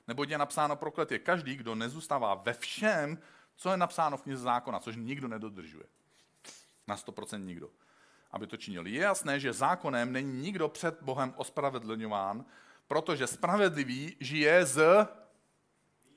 nebo 0.08 0.24
je 0.24 0.38
napsáno 0.38 0.76
proklet 0.76 1.12
je 1.12 1.18
každý, 1.18 1.56
kdo 1.56 1.74
nezůstává 1.74 2.34
ve 2.34 2.52
všem, 2.52 3.18
co 3.56 3.70
je 3.70 3.76
napsáno 3.76 4.16
v 4.16 4.22
knize 4.22 4.42
zákona, 4.42 4.78
což 4.80 4.96
nikdo 4.96 5.28
nedodržuje. 5.28 5.84
Na 6.88 6.96
100% 6.96 7.44
nikdo. 7.44 7.70
Aby 8.30 8.46
to 8.46 8.56
činil. 8.56 8.86
Je 8.86 9.00
jasné, 9.00 9.40
že 9.40 9.52
zákonem 9.52 10.12
není 10.12 10.40
nikdo 10.40 10.68
před 10.68 11.02
Bohem 11.02 11.34
ospravedlňován, 11.36 12.44
protože 12.88 13.26
spravedlivý 13.26 14.16
žije 14.20 14.66
z 14.66 15.08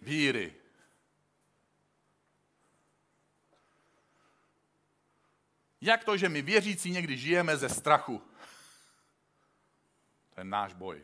víry. 0.01 0.60
Jak 5.81 6.03
to, 6.03 6.17
že 6.17 6.29
my 6.29 6.41
věřící 6.41 6.91
někdy 6.91 7.17
žijeme 7.17 7.57
ze 7.57 7.69
strachu? 7.69 8.21
To 10.33 10.39
je 10.39 10.43
náš 10.43 10.73
boj. 10.73 11.03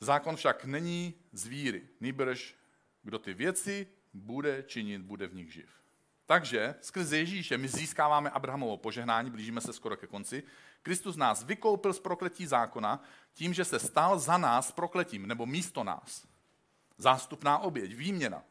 Zákon 0.00 0.36
však 0.36 0.64
není 0.64 1.14
z 1.32 1.46
víry, 1.46 1.88
nýbrž 2.00 2.54
kdo 3.02 3.18
ty 3.18 3.34
věci 3.34 3.86
bude 4.12 4.62
činit, 4.62 5.02
bude 5.02 5.26
v 5.26 5.34
nich 5.34 5.52
živ. 5.52 5.82
Takže 6.26 6.74
skrze 6.80 7.18
Ježíše 7.18 7.58
my 7.58 7.68
získáváme 7.68 8.30
Abrahamovo 8.30 8.76
požehnání, 8.76 9.30
blížíme 9.30 9.60
se 9.60 9.72
skoro 9.72 9.96
ke 9.96 10.06
konci. 10.06 10.42
Kristus 10.82 11.16
nás 11.16 11.44
vykoupil 11.44 11.92
z 11.92 12.00
prokletí 12.00 12.46
zákona 12.46 13.02
tím, 13.34 13.54
že 13.54 13.64
se 13.64 13.78
stal 13.78 14.18
za 14.18 14.38
nás 14.38 14.72
prokletím, 14.72 15.26
nebo 15.26 15.46
místo 15.46 15.84
nás. 15.84 16.26
Zástupná 16.98 17.58
oběť, 17.58 17.94
výměna. 17.94 18.44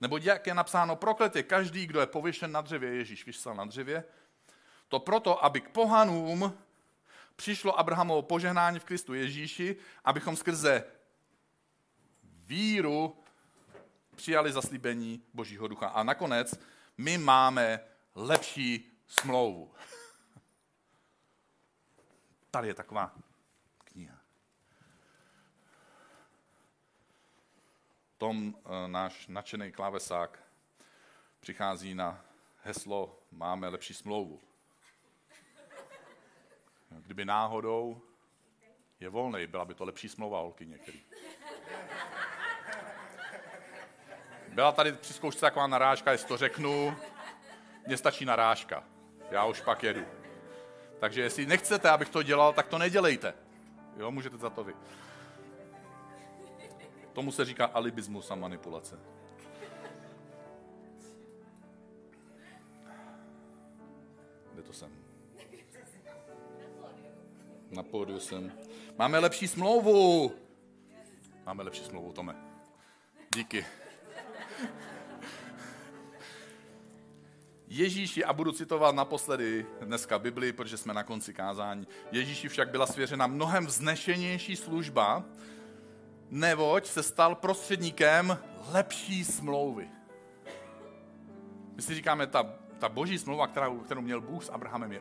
Nebo 0.00 0.18
jak 0.18 0.46
je 0.46 0.54
napsáno, 0.54 0.96
prokletě 0.96 1.42
každý, 1.42 1.86
kdo 1.86 2.00
je 2.00 2.06
pověšen 2.06 2.52
na 2.52 2.60
dřevě, 2.60 2.94
Ježíš 2.94 3.26
vysel 3.26 3.54
na 3.54 3.64
dřevě, 3.64 4.04
to 4.88 4.98
proto, 4.98 5.44
aby 5.44 5.60
k 5.60 5.68
pohanům 5.68 6.58
přišlo 7.36 7.78
Abrahamovo 7.78 8.22
požehnání 8.22 8.78
v 8.78 8.84
Kristu 8.84 9.14
Ježíši, 9.14 9.76
abychom 10.04 10.36
skrze 10.36 10.84
víru 12.46 13.16
přijali 14.16 14.52
zaslíbení 14.52 15.22
Božího 15.34 15.68
ducha. 15.68 15.88
A 15.88 16.02
nakonec 16.02 16.54
my 16.98 17.18
máme 17.18 17.80
lepší 18.14 18.92
smlouvu. 19.06 19.74
Tady 22.50 22.68
je 22.68 22.74
taková 22.74 23.14
kniha. 23.84 24.18
Tom 28.18 28.54
eh, 28.56 28.88
náš 28.88 29.26
nadšený 29.28 29.72
klávesák 29.72 30.38
přichází 31.40 31.94
na 31.94 32.24
heslo 32.62 33.18
Máme 33.30 33.68
lepší 33.68 33.94
smlouvu. 33.94 34.40
Kdyby 36.88 37.24
náhodou 37.24 38.02
je 39.00 39.08
volný, 39.08 39.46
byla 39.46 39.64
by 39.64 39.74
to 39.74 39.84
lepší 39.84 40.08
smlouva, 40.08 40.40
holky 40.40 40.66
některý. 40.66 41.00
Byla 44.48 44.72
tady 44.72 44.92
při 44.92 45.12
zkoušce 45.12 45.40
taková 45.40 45.66
narážka, 45.66 46.12
jestli 46.12 46.28
to 46.28 46.36
řeknu, 46.36 46.96
mně 47.86 47.96
stačí 47.96 48.24
narážka. 48.24 48.84
Já 49.30 49.44
už 49.44 49.60
pak 49.60 49.82
jedu. 49.82 50.06
Takže 51.00 51.22
jestli 51.22 51.46
nechcete, 51.46 51.90
abych 51.90 52.08
to 52.08 52.22
dělal, 52.22 52.52
tak 52.52 52.66
to 52.66 52.78
nedělejte. 52.78 53.34
Jo, 53.96 54.10
můžete 54.10 54.36
za 54.36 54.50
to 54.50 54.64
vy. 54.64 54.74
Tomu 57.18 57.32
se 57.32 57.44
říká 57.44 57.66
alibismus 57.66 58.30
a 58.30 58.34
manipulace. 58.34 58.98
Kde 64.52 64.62
to 64.62 64.72
jsem? 64.72 64.90
Na 67.70 67.82
pódiu 67.82 68.20
jsem. 68.20 68.52
Máme 68.98 69.18
lepší 69.18 69.48
smlouvu. 69.48 70.32
Máme 71.46 71.62
lepší 71.62 71.84
smlouvu, 71.84 72.12
Tome. 72.12 72.36
Díky. 73.34 73.66
Ježíši, 77.68 78.24
a 78.24 78.32
budu 78.32 78.52
citovat 78.52 78.94
naposledy 78.94 79.66
dneska 79.80 80.18
Bibli, 80.18 80.52
protože 80.52 80.76
jsme 80.76 80.94
na 80.94 81.02
konci 81.02 81.34
kázání, 81.34 81.88
Ježíši 82.12 82.48
však 82.48 82.70
byla 82.70 82.86
svěřena 82.86 83.26
mnohem 83.26 83.66
vznešenější 83.66 84.56
služba, 84.56 85.24
neboť 86.30 86.86
se 86.86 87.02
stal 87.02 87.34
prostředníkem 87.34 88.38
lepší 88.72 89.24
smlouvy. 89.24 89.90
My 91.74 91.82
si 91.82 91.94
říkáme, 91.94 92.26
ta, 92.26 92.54
ta 92.78 92.88
boží 92.88 93.18
smlouva, 93.18 93.46
kterou, 93.46 93.78
kterou 93.78 94.00
měl 94.00 94.20
Bůh 94.20 94.44
s 94.44 94.48
Abrahamem, 94.48 94.92
je 94.92 95.00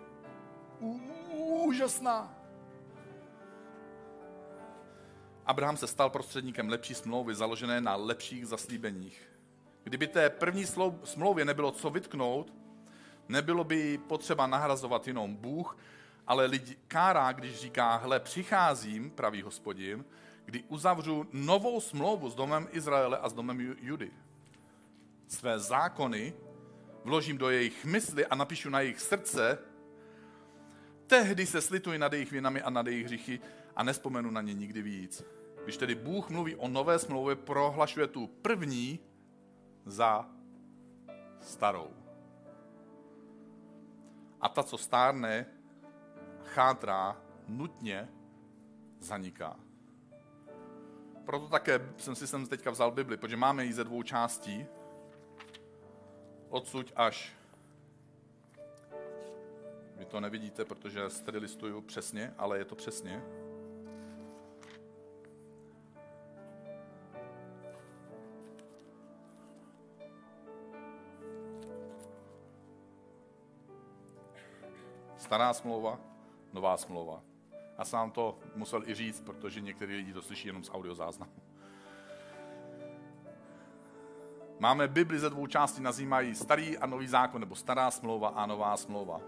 úžasná. 1.59 2.33
Abraham 5.45 5.77
se 5.77 5.87
stal 5.87 6.09
prostředníkem 6.09 6.69
lepší 6.69 6.93
smlouvy, 6.93 7.35
založené 7.35 7.81
na 7.81 7.95
lepších 7.95 8.47
zaslíbeních. 8.47 9.29
Kdyby 9.83 10.07
té 10.07 10.29
první 10.29 10.65
smlouvě 11.03 11.45
nebylo 11.45 11.71
co 11.71 11.89
vytknout, 11.89 12.53
nebylo 13.29 13.63
by 13.63 13.97
potřeba 13.97 14.47
nahrazovat 14.47 15.07
jenom 15.07 15.35
Bůh, 15.35 15.77
ale 16.27 16.45
lidi 16.45 16.75
kárá, 16.87 17.31
když 17.31 17.59
říká, 17.59 17.95
hle, 17.95 18.19
přicházím, 18.19 19.11
pravý 19.11 19.41
hospodin, 19.41 20.05
kdy 20.47 20.63
uzavřu 20.63 21.27
novou 21.33 21.81
smlouvu 21.81 22.29
s 22.29 22.35
domem 22.35 22.67
Izraele 22.71 23.17
a 23.17 23.29
s 23.29 23.33
domem 23.33 23.75
Judy. 23.81 24.11
Své 25.27 25.59
zákony 25.59 26.33
vložím 27.03 27.37
do 27.37 27.49
jejich 27.49 27.85
mysli 27.85 28.25
a 28.25 28.35
napíšu 28.35 28.69
na 28.69 28.79
jejich 28.79 28.99
srdce, 28.99 29.59
tehdy 31.07 31.45
se 31.45 31.61
slituji 31.61 31.99
nad 31.99 32.13
jejich 32.13 32.31
vinami 32.31 32.61
a 32.61 32.69
nad 32.69 32.87
jejich 32.87 33.05
hřichy 33.05 33.39
a 33.75 33.83
nespomenu 33.83 34.31
na 34.31 34.41
ně 34.41 34.53
nikdy 34.53 34.81
víc. 34.81 35.23
Když 35.63 35.77
tedy 35.77 35.95
Bůh 35.95 36.29
mluví 36.29 36.55
o 36.55 36.67
nové 36.67 36.99
smlouvě, 36.99 37.35
prohlašuje 37.35 38.07
tu 38.07 38.27
první 38.27 38.99
za 39.85 40.29
starou. 41.41 41.89
A 44.41 44.49
ta, 44.49 44.63
co 44.63 44.77
stárne, 44.77 45.45
chátrá, 46.43 47.21
nutně 47.47 48.09
zaniká. 48.99 49.66
Proto 51.27 51.47
také 51.47 51.81
jsem 51.97 52.15
si 52.15 52.27
sem 52.27 52.47
teďka 52.47 52.71
vzal 52.71 52.91
Bibli, 52.91 53.17
protože 53.17 53.37
máme 53.37 53.65
ji 53.65 53.73
ze 53.73 53.83
dvou 53.83 54.03
částí. 54.03 54.65
Odsuť 56.49 56.93
až 56.95 57.35
vy 59.95 60.05
to 60.05 60.19
nevidíte, 60.19 60.65
protože 60.65 61.01
tady 61.25 61.37
listuju 61.37 61.81
přesně, 61.81 62.33
ale 62.37 62.57
je 62.57 62.65
to 62.65 62.75
přesně. 62.75 63.23
Stará 75.17 75.53
smlouva, 75.53 75.99
nová 76.53 76.77
smlouva. 76.77 77.36
A 77.77 77.85
sám 77.85 78.11
to 78.11 78.37
musel 78.55 78.89
i 78.89 78.93
říct, 78.93 79.21
protože 79.21 79.61
někteří 79.61 79.95
lidi 79.95 80.13
to 80.13 80.21
slyší 80.21 80.47
jenom 80.47 80.63
z 80.63 80.69
audiozáznamu. 80.73 81.31
Máme 84.59 84.87
Bibli 84.87 85.19
ze 85.19 85.29
dvou 85.29 85.47
částí, 85.47 85.81
nazývají 85.81 86.35
starý 86.35 86.77
a 86.77 86.85
nový 86.85 87.07
zákon, 87.07 87.41
nebo 87.41 87.55
stará 87.55 87.91
smlouva 87.91 88.29
a 88.29 88.45
nová 88.45 88.77
smlouva. 88.77 89.21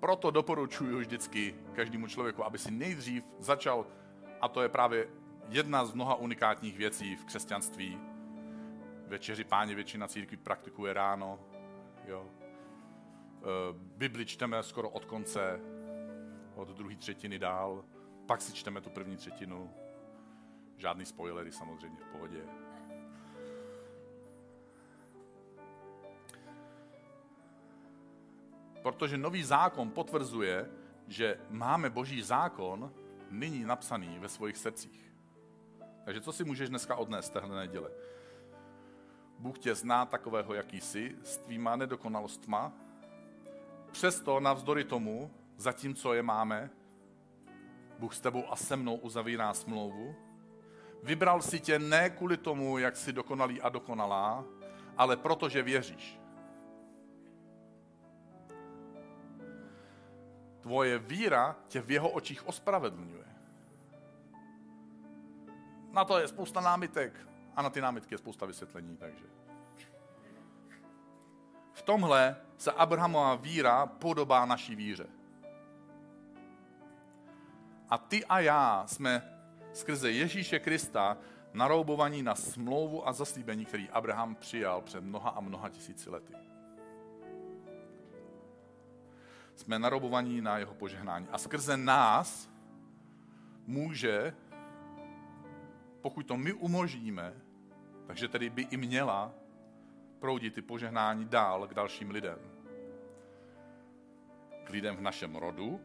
Proto 0.00 0.30
doporučuji 0.30 0.96
vždycky 0.96 1.54
každému 1.72 2.06
člověku, 2.06 2.44
aby 2.44 2.58
si 2.58 2.70
nejdřív 2.70 3.24
začal, 3.38 3.86
a 4.40 4.48
to 4.48 4.62
je 4.62 4.68
právě 4.68 5.08
jedna 5.48 5.84
z 5.84 5.92
mnoha 5.92 6.14
unikátních 6.14 6.78
věcí 6.78 7.16
v 7.16 7.24
křesťanství. 7.24 7.98
Večeři 9.06 9.44
páně 9.44 9.74
většina 9.74 10.08
církví 10.08 10.36
praktikuje 10.36 10.92
ráno. 10.92 11.38
Jo. 12.04 12.26
Eh, 13.38 13.72
Bibli 13.72 14.26
čteme 14.26 14.62
skoro 14.62 14.90
od 14.90 15.04
konce, 15.04 15.60
od 16.54 16.68
druhé 16.68 16.96
třetiny 16.96 17.38
dál, 17.38 17.84
pak 18.26 18.40
si 18.40 18.52
čteme 18.52 18.80
tu 18.80 18.90
první 18.90 19.16
třetinu. 19.16 19.70
Žádný 20.76 21.06
spoilery 21.06 21.52
samozřejmě 21.52 22.00
v 22.00 22.06
pohodě. 22.06 22.42
Protože 28.82 29.18
nový 29.18 29.42
zákon 29.42 29.90
potvrzuje, 29.90 30.70
že 31.08 31.40
máme 31.50 31.90
boží 31.90 32.22
zákon 32.22 32.92
nyní 33.30 33.64
napsaný 33.64 34.18
ve 34.18 34.28
svých 34.28 34.56
srdcích. 34.56 35.14
Takže 36.04 36.20
co 36.20 36.32
si 36.32 36.44
můžeš 36.44 36.68
dneska 36.68 36.96
odnést 36.96 37.30
téhle 37.30 37.56
neděle? 37.56 37.90
Bůh 39.38 39.58
tě 39.58 39.74
zná 39.74 40.06
takového, 40.06 40.54
jaký 40.54 40.80
jsi, 40.80 41.16
s 41.22 41.38
tvýma 41.38 41.76
nedokonalostma, 41.76 42.72
Přesto, 43.98 44.40
navzdory 44.40 44.84
tomu, 44.84 45.30
zatímco 45.56 46.14
je 46.14 46.22
máme, 46.22 46.70
Bůh 47.98 48.14
s 48.14 48.20
tebou 48.20 48.52
a 48.52 48.56
se 48.56 48.76
mnou 48.76 48.96
uzavírá 48.96 49.54
smlouvu. 49.54 50.14
Vybral 51.02 51.42
si 51.42 51.60
tě 51.60 51.78
ne 51.78 52.10
kvůli 52.10 52.36
tomu, 52.36 52.78
jak 52.78 52.96
jsi 52.96 53.12
dokonalý 53.12 53.60
a 53.60 53.68
dokonalá, 53.68 54.44
ale 54.96 55.16
protože 55.16 55.62
věříš. 55.62 56.20
Tvoje 60.60 60.98
víra 60.98 61.56
tě 61.68 61.80
v 61.80 61.90
jeho 61.90 62.10
očích 62.10 62.48
ospravedlňuje. 62.48 63.26
Na 65.92 66.04
to 66.04 66.18
je 66.18 66.28
spousta 66.28 66.60
námitek 66.60 67.28
a 67.56 67.62
na 67.62 67.70
ty 67.70 67.80
námitky 67.80 68.14
je 68.14 68.18
spousta 68.18 68.46
vysvětlení, 68.46 68.96
takže 68.96 69.24
v 71.78 71.82
tomhle 71.82 72.36
se 72.56 72.72
Abrahamova 72.72 73.34
víra 73.34 73.86
podobá 73.86 74.46
naší 74.46 74.76
víře. 74.76 75.06
A 77.90 77.98
ty 77.98 78.24
a 78.24 78.40
já 78.40 78.86
jsme 78.86 79.22
skrze 79.72 80.10
Ježíše 80.10 80.58
Krista 80.58 81.16
naroubovaní 81.52 82.22
na 82.22 82.34
smlouvu 82.34 83.08
a 83.08 83.12
zaslíbení, 83.12 83.64
který 83.64 83.90
Abraham 83.90 84.34
přijal 84.34 84.82
před 84.82 85.04
mnoha 85.04 85.30
a 85.30 85.40
mnoha 85.40 85.68
tisíci 85.68 86.10
lety. 86.10 86.34
Jsme 89.54 89.78
naroubovaní 89.78 90.40
na 90.40 90.58
jeho 90.58 90.74
požehnání. 90.74 91.28
A 91.32 91.38
skrze 91.38 91.76
nás 91.76 92.50
může, 93.66 94.34
pokud 96.00 96.26
to 96.26 96.36
my 96.36 96.52
umožníme, 96.52 97.34
Takže 98.08 98.28
tedy 98.28 98.50
by 98.50 98.62
i 98.62 98.76
měla 98.76 99.32
proudit 100.20 100.54
ty 100.54 100.62
požehnání 100.62 101.24
dál 101.24 101.66
k 101.66 101.74
dalším 101.74 102.10
lidem. 102.10 102.38
K 104.64 104.70
lidem 104.70 104.96
v 104.96 105.00
našem 105.00 105.36
rodu, 105.36 105.80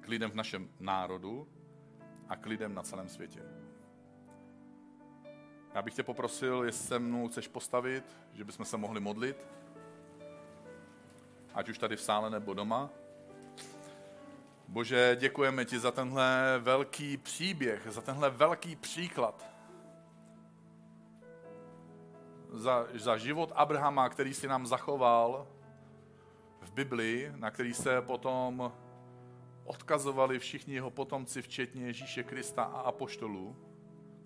k 0.00 0.08
lidem 0.08 0.30
v 0.30 0.34
našem 0.34 0.68
národu 0.80 1.48
a 2.28 2.36
k 2.36 2.46
lidem 2.46 2.74
na 2.74 2.82
celém 2.82 3.08
světě. 3.08 3.42
Já 5.74 5.82
bych 5.82 5.94
tě 5.94 6.02
poprosil, 6.02 6.62
jestli 6.64 6.86
se 6.86 6.98
mnou 6.98 7.28
chceš 7.28 7.48
postavit, 7.48 8.04
že 8.32 8.44
bychom 8.44 8.64
se 8.64 8.76
mohli 8.76 9.00
modlit, 9.00 9.46
ať 11.54 11.68
už 11.68 11.78
tady 11.78 11.96
v 11.96 12.00
sále 12.00 12.30
nebo 12.30 12.54
doma. 12.54 12.90
Bože, 14.68 15.16
děkujeme 15.20 15.64
ti 15.64 15.78
za 15.78 15.90
tenhle 15.90 16.58
velký 16.58 17.16
příběh, 17.16 17.86
za 17.90 18.00
tenhle 18.00 18.30
velký 18.30 18.76
příklad. 18.76 19.53
Za, 22.54 22.86
za 22.94 23.16
život 23.16 23.52
Abrahama, 23.54 24.08
který 24.08 24.34
si 24.34 24.48
nám 24.48 24.66
zachoval 24.66 25.46
v 26.60 26.70
Biblii, 26.72 27.32
na 27.36 27.50
který 27.50 27.74
se 27.74 28.02
potom 28.02 28.72
odkazovali 29.64 30.38
všichni 30.38 30.74
jeho 30.74 30.90
potomci, 30.90 31.42
včetně 31.42 31.86
Ježíše 31.86 32.22
Krista 32.22 32.62
a 32.62 32.80
apoštolů, 32.80 33.56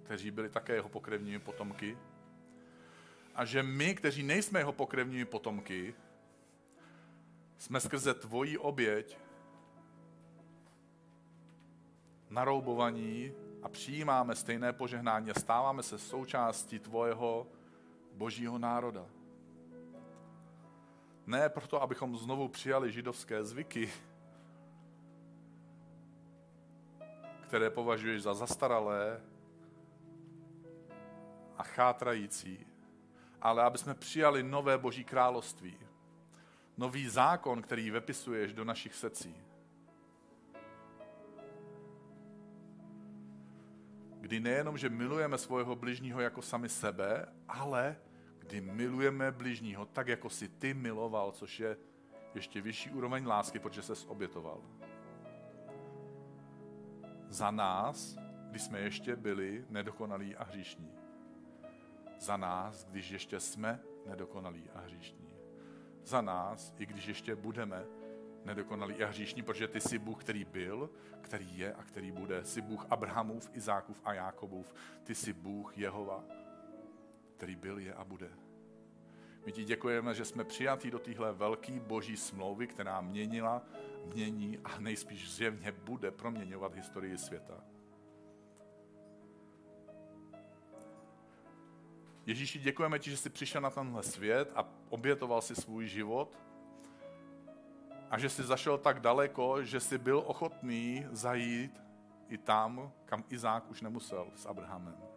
kteří 0.02 0.30
byli 0.30 0.48
také 0.48 0.74
jeho 0.74 0.88
pokrevními 0.88 1.38
potomky. 1.38 1.98
A 3.34 3.44
že 3.44 3.62
my, 3.62 3.94
kteří 3.94 4.22
nejsme 4.22 4.60
jeho 4.60 4.72
pokrevními 4.72 5.24
potomky, 5.24 5.94
jsme 7.58 7.80
skrze 7.80 8.14
tvoji 8.14 8.58
oběť 8.58 9.18
naroubovaní 12.30 13.32
a 13.62 13.68
přijímáme 13.68 14.34
stejné 14.34 14.72
požehnání 14.72 15.30
a 15.30 15.40
stáváme 15.40 15.82
se 15.82 15.98
součástí 15.98 16.78
tvojeho 16.78 17.46
božího 18.18 18.58
národa. 18.58 19.06
Ne 21.26 21.48
proto, 21.48 21.82
abychom 21.82 22.16
znovu 22.16 22.48
přijali 22.48 22.92
židovské 22.92 23.44
zvyky, 23.44 23.90
které 27.40 27.70
považuješ 27.70 28.22
za 28.22 28.34
zastaralé 28.34 29.20
a 31.56 31.62
chátrající, 31.62 32.66
ale 33.42 33.62
aby 33.62 33.78
jsme 33.78 33.94
přijali 33.94 34.42
nové 34.42 34.78
boží 34.78 35.04
království, 35.04 35.78
nový 36.76 37.08
zákon, 37.08 37.62
který 37.62 37.90
vepisuješ 37.90 38.52
do 38.52 38.64
našich 38.64 38.94
srdcí. 38.94 39.36
Kdy 44.20 44.40
nejenom, 44.40 44.78
že 44.78 44.88
milujeme 44.88 45.38
svého 45.38 45.76
bližního 45.76 46.20
jako 46.20 46.42
sami 46.42 46.68
sebe, 46.68 47.26
ale 47.48 47.96
kdy 48.48 48.60
milujeme 48.60 49.32
bližního 49.32 49.86
tak, 49.86 50.08
jako 50.08 50.30
si 50.30 50.48
ty 50.48 50.74
miloval, 50.74 51.32
což 51.32 51.60
je 51.60 51.76
ještě 52.34 52.60
vyšší 52.60 52.90
úroveň 52.90 53.26
lásky, 53.26 53.58
protože 53.58 53.82
se 53.82 54.06
obětoval. 54.06 54.62
Za 57.28 57.50
nás, 57.50 58.16
když 58.50 58.62
jsme 58.62 58.80
ještě 58.80 59.16
byli 59.16 59.64
nedokonalí 59.68 60.36
a 60.36 60.44
hříšní. 60.44 60.92
Za 62.20 62.36
nás, 62.36 62.84
když 62.84 63.10
ještě 63.10 63.40
jsme 63.40 63.80
nedokonalí 64.06 64.70
a 64.74 64.80
hříšní. 64.80 65.28
Za 66.04 66.20
nás, 66.20 66.74
i 66.78 66.86
když 66.86 67.06
ještě 67.06 67.36
budeme 67.36 67.84
nedokonalí 68.44 69.04
a 69.04 69.06
hříšní, 69.06 69.42
protože 69.42 69.68
ty 69.68 69.80
jsi 69.80 69.98
Bůh, 69.98 70.20
který 70.24 70.44
byl, 70.44 70.90
který 71.20 71.58
je 71.58 71.74
a 71.74 71.82
který 71.82 72.12
bude. 72.12 72.44
Jsi 72.44 72.60
Bůh 72.60 72.86
Abrahamův, 72.90 73.50
Izákův 73.52 74.00
a 74.04 74.12
Jákobův. 74.12 74.74
Ty 75.04 75.14
jsi 75.14 75.32
Bůh 75.32 75.78
Jehova, 75.78 76.24
který 77.38 77.56
byl, 77.56 77.78
je 77.78 77.94
a 77.94 78.04
bude. 78.04 78.30
My 79.46 79.52
ti 79.52 79.64
děkujeme, 79.64 80.14
že 80.14 80.24
jsme 80.24 80.44
přijatí 80.44 80.90
do 80.90 80.98
téhle 80.98 81.32
velké 81.32 81.80
boží 81.80 82.16
smlouvy, 82.16 82.66
která 82.66 83.00
měnila, 83.00 83.62
mění 84.14 84.58
a 84.64 84.80
nejspíš 84.80 85.32
zjevně 85.34 85.72
bude 85.72 86.10
proměňovat 86.10 86.74
historii 86.74 87.18
světa. 87.18 87.64
Ježíši, 92.26 92.58
děkujeme 92.58 92.98
ti, 92.98 93.10
že 93.10 93.16
jsi 93.16 93.30
přišel 93.30 93.60
na 93.60 93.70
tenhle 93.70 94.02
svět 94.02 94.52
a 94.54 94.68
obětoval 94.88 95.42
si 95.42 95.54
svůj 95.54 95.86
život 95.86 96.38
a 98.10 98.18
že 98.18 98.28
jsi 98.28 98.42
zašel 98.42 98.78
tak 98.78 99.00
daleko, 99.00 99.62
že 99.62 99.80
jsi 99.80 99.98
byl 99.98 100.22
ochotný 100.26 101.06
zajít 101.10 101.80
i 102.28 102.38
tam, 102.38 102.92
kam 103.04 103.24
Izák 103.28 103.70
už 103.70 103.80
nemusel 103.80 104.26
s 104.34 104.46
Abrahamem. 104.46 105.07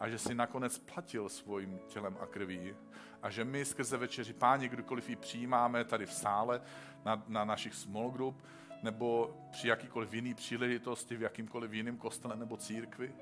A 0.00 0.08
že 0.08 0.18
jsi 0.18 0.34
nakonec 0.34 0.78
platil 0.78 1.28
svým 1.28 1.78
tělem 1.86 2.16
a 2.20 2.26
krví. 2.26 2.74
A 3.22 3.30
že 3.30 3.44
my 3.44 3.64
skrze 3.64 3.96
večeři 3.96 4.32
páni, 4.32 4.68
kdykoliv 4.68 5.10
ji 5.10 5.16
přijímáme 5.16 5.84
tady 5.84 6.06
v 6.06 6.12
sále, 6.12 6.62
na, 7.04 7.24
na 7.28 7.44
našich 7.44 7.74
small 7.74 8.10
group, 8.10 8.42
nebo 8.82 9.36
při 9.50 9.68
jakýkoliv 9.68 10.14
jiný 10.14 10.34
příležitosti, 10.34 11.16
v 11.16 11.22
jakýmkoliv 11.22 11.72
jiném 11.72 11.96
kostele 11.96 12.36
nebo 12.36 12.56
církvi, 12.56 13.14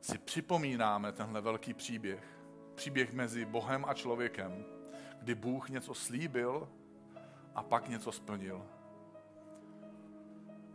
si 0.00 0.18
připomínáme 0.18 1.12
tenhle 1.12 1.40
velký 1.40 1.74
příběh. 1.74 2.38
Příběh 2.74 3.12
mezi 3.12 3.44
Bohem 3.44 3.84
a 3.84 3.94
člověkem, 3.94 4.64
kdy 5.20 5.34
Bůh 5.34 5.68
něco 5.70 5.94
slíbil 5.94 6.68
a 7.54 7.62
pak 7.62 7.88
něco 7.88 8.12
splnil. 8.12 8.66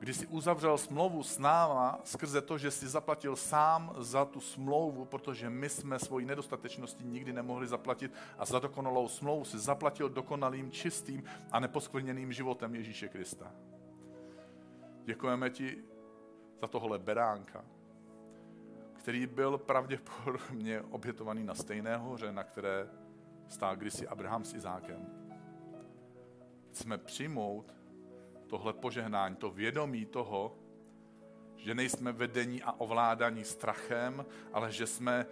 Kdy 0.03 0.13
jsi 0.13 0.27
uzavřel 0.27 0.77
smlouvu 0.77 1.23
s 1.23 1.39
náma 1.39 1.99
skrze 2.03 2.41
to, 2.41 2.57
že 2.57 2.71
jsi 2.71 2.87
zaplatil 2.87 3.35
sám 3.35 3.95
za 3.97 4.25
tu 4.25 4.41
smlouvu, 4.41 5.05
protože 5.05 5.49
my 5.49 5.69
jsme 5.69 5.99
svoji 5.99 6.25
nedostatečnosti 6.25 7.03
nikdy 7.03 7.33
nemohli 7.33 7.67
zaplatit 7.67 8.11
a 8.37 8.45
za 8.45 8.59
dokonalou 8.59 9.07
smlouvu 9.07 9.45
si 9.45 9.59
zaplatil 9.59 10.09
dokonalým, 10.09 10.71
čistým 10.71 11.23
a 11.51 11.59
neposkvrněným 11.59 12.33
životem 12.33 12.75
Ježíše 12.75 13.07
Krista. 13.07 13.51
Děkujeme 15.03 15.49
ti 15.49 15.83
za 16.61 16.67
tohle 16.67 16.99
beránka, 16.99 17.65
který 18.93 19.27
byl 19.27 19.57
pravděpodobně 19.57 20.81
obětovaný 20.81 21.43
na 21.43 21.55
stejné 21.55 21.97
hoře, 21.97 22.31
na 22.31 22.43
které 22.43 22.87
stál 23.47 23.75
kdysi 23.75 24.07
Abraham 24.07 24.43
s 24.43 24.53
Izákem 24.53 25.23
chceme 26.71 26.97
přijmout 26.97 27.73
tohle 28.53 28.73
požehnání, 28.73 29.35
to 29.35 29.49
vědomí 29.49 30.05
toho, 30.05 30.55
že 31.55 31.75
nejsme 31.75 32.11
vedení 32.11 32.61
a 32.61 32.71
ovládaní 32.71 33.43
strachem, 33.43 34.25
ale 34.53 34.71
že 34.71 34.87
jsme, 34.87 35.25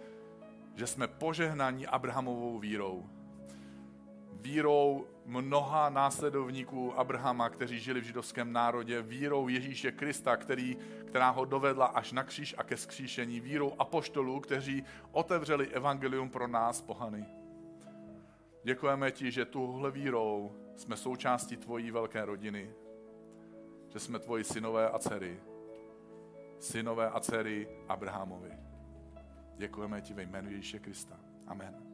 že 0.74 0.86
jsme 0.86 1.06
požehnaní 1.06 1.86
Abrahamovou 1.86 2.58
vírou. 2.58 3.06
Vírou 4.32 5.06
mnoha 5.26 5.90
následovníků 5.90 6.98
Abrahama, 6.98 7.48
kteří 7.48 7.78
žili 7.78 8.00
v 8.00 8.04
židovském 8.04 8.52
národě, 8.52 9.02
vírou 9.02 9.48
Ježíše 9.48 9.92
Krista, 9.92 10.36
který, 10.36 10.76
která 11.04 11.30
ho 11.30 11.44
dovedla 11.44 11.86
až 11.86 12.12
na 12.12 12.24
kříž 12.24 12.54
a 12.58 12.62
ke 12.62 12.76
skříšení, 12.76 13.40
vírou 13.40 13.72
apoštolů, 13.78 14.40
kteří 14.40 14.84
otevřeli 15.12 15.68
evangelium 15.68 16.30
pro 16.30 16.46
nás, 16.46 16.82
pohany. 16.82 17.26
Děkujeme 18.64 19.10
ti, 19.10 19.30
že 19.30 19.44
tuhle 19.44 19.90
vírou 19.90 20.52
jsme 20.76 20.96
součástí 20.96 21.56
tvojí 21.56 21.90
velké 21.90 22.24
rodiny, 22.24 22.81
že 23.92 24.00
jsme 24.00 24.18
tvoji 24.18 24.44
synové 24.44 24.90
a 24.90 24.98
dcery, 24.98 25.40
synové 26.58 27.10
a 27.10 27.20
dcery 27.20 27.68
Abrahamovi. 27.88 28.52
Děkujeme 29.56 30.00
ti 30.00 30.14
ve 30.14 30.22
jménu 30.22 30.50
Ježíše 30.50 30.78
Krista. 30.78 31.20
Amen. 31.46 31.91